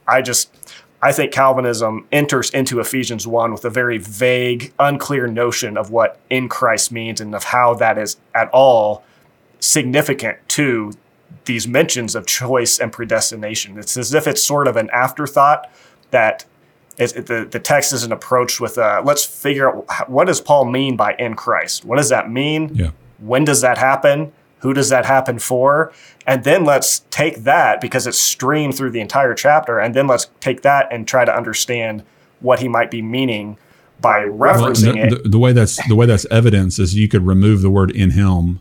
[0.06, 0.50] I just
[1.00, 6.18] I think Calvinism enters into Ephesians 1 with a very vague, unclear notion of what
[6.28, 9.04] in Christ means and of how that is at all
[9.60, 10.92] significant to
[11.44, 13.78] these mentions of choice and predestination.
[13.78, 15.70] It's as if it's sort of an afterthought
[16.10, 16.44] that
[16.96, 20.96] it, the, the text isn't approached with, uh, let's figure out what does Paul mean
[20.96, 21.84] by in Christ?
[21.84, 22.74] What does that mean?
[22.74, 22.90] Yeah.
[23.18, 24.32] When does that happen?
[24.60, 25.92] Who does that happen for?
[26.26, 30.28] And then let's take that because it's streamed through the entire chapter, and then let's
[30.40, 32.04] take that and try to understand
[32.40, 33.56] what he might be meaning
[34.00, 35.22] by referencing well, the, it.
[35.24, 38.10] The, the way that's the way that's evidence is you could remove the word in
[38.10, 38.60] him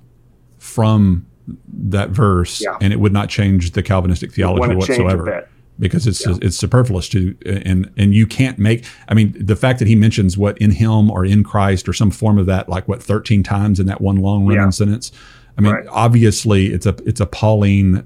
[0.57, 1.25] from
[1.67, 2.77] that verse, Yeah.
[2.81, 5.49] and it would not change the Calvinistic theology wouldn't change a whatsoever.
[5.79, 8.83] Because it's it's superfluous to and and you can't make.
[9.09, 12.09] I mean, the fact that he mentions what in him or in Christ or some
[12.09, 14.69] form of that, like what thirteen times in that one long running Yeah.
[14.71, 15.11] sentence.
[15.57, 15.85] I mean, Right.
[15.89, 18.03] obviously, it's a it's a Pauline,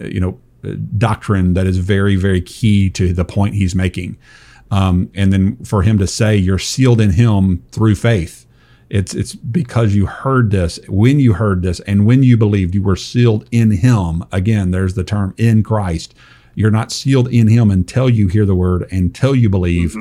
[0.00, 4.16] you know, uh, doctrine that is very very key to the point he's making.
[4.70, 8.46] Um, and then for him to say you're sealed in him through faith
[8.88, 12.82] it's it's because you heard this when you heard this and when you believed you
[12.82, 16.14] were sealed in him again there's the term in christ
[16.54, 19.94] you're not sealed in him until you hear the word until you believe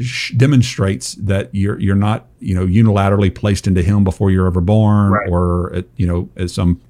[0.00, 4.60] sh- demonstrates that you're you're not you know unilaterally placed into him before you're ever
[4.60, 5.28] born Right.
[5.28, 6.80] or at, you know at some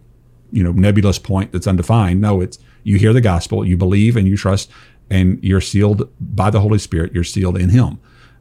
[0.51, 2.21] you know nebulous point that's undefined.
[2.21, 4.71] No it's you hear the gospel you believe and you trust
[5.11, 7.99] and you're sealed by the holy spirit you're sealed in him.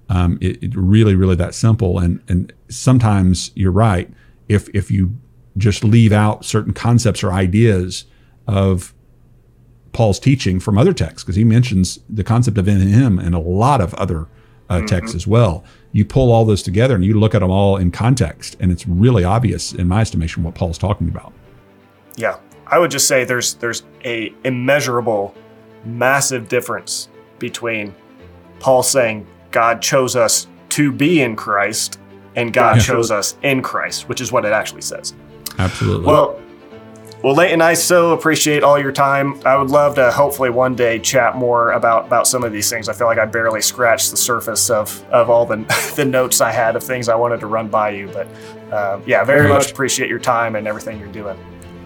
[0.10, 2.00] Um, it, it really really that simple.
[2.00, 4.10] And and sometimes you're right.
[4.48, 5.18] If if you
[5.58, 8.06] just leave out certain concepts or ideas
[8.48, 8.94] of
[9.92, 13.40] paul's teaching from other texts because he mentions the concept of in him and a
[13.40, 14.28] lot of other
[14.70, 15.64] uh, texts as well.
[15.92, 18.88] You pull all those together and you look at them all in context and it's
[18.88, 21.34] really obvious in my estimation what paul's talking about.
[22.16, 22.38] Yeah,
[22.68, 25.34] I would just say there's there's a immeasurable,
[25.86, 27.08] massive difference
[27.40, 27.96] between
[28.60, 32.00] Paul saying God chose us to be in Christ
[32.36, 32.82] and God Yeah.
[32.84, 35.14] chose us in Christ, which is what it actually says.
[35.60, 36.06] absolutely.
[36.06, 36.40] Well,
[37.24, 39.40] well, Leighton, I so appreciate all your time.
[39.46, 42.88] I would love to hopefully one day chat more about about some of these things.
[42.90, 45.58] I feel like I barely scratched the surface of of all the
[45.96, 48.08] the notes I had of things I wanted to run by you.
[48.08, 48.28] But
[48.72, 49.72] uh, yeah, very Very much much.
[49.72, 51.38] appreciate your time and everything you're doing.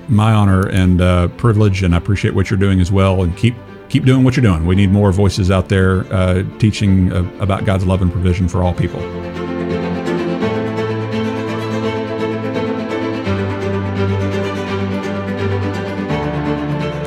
[0.08, 3.24] my honor and uh, privilege, and I appreciate what you're doing as well.
[3.24, 3.56] And keep
[3.90, 4.66] keep doing what you're doing.
[4.66, 8.64] We need more voices out there uh, teaching uh, about God's love and provision for
[8.64, 9.00] all people.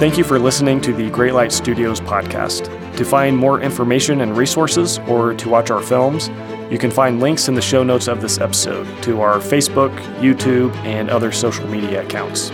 [0.05, 2.65] Thank you for listening to the Great Light Studios podcast.
[2.99, 6.29] To find more information and resources or to watch our films,
[6.71, 10.77] you can find links in the show notes of this episode to our Facebook, YouTube,
[10.85, 12.51] and other social media accounts.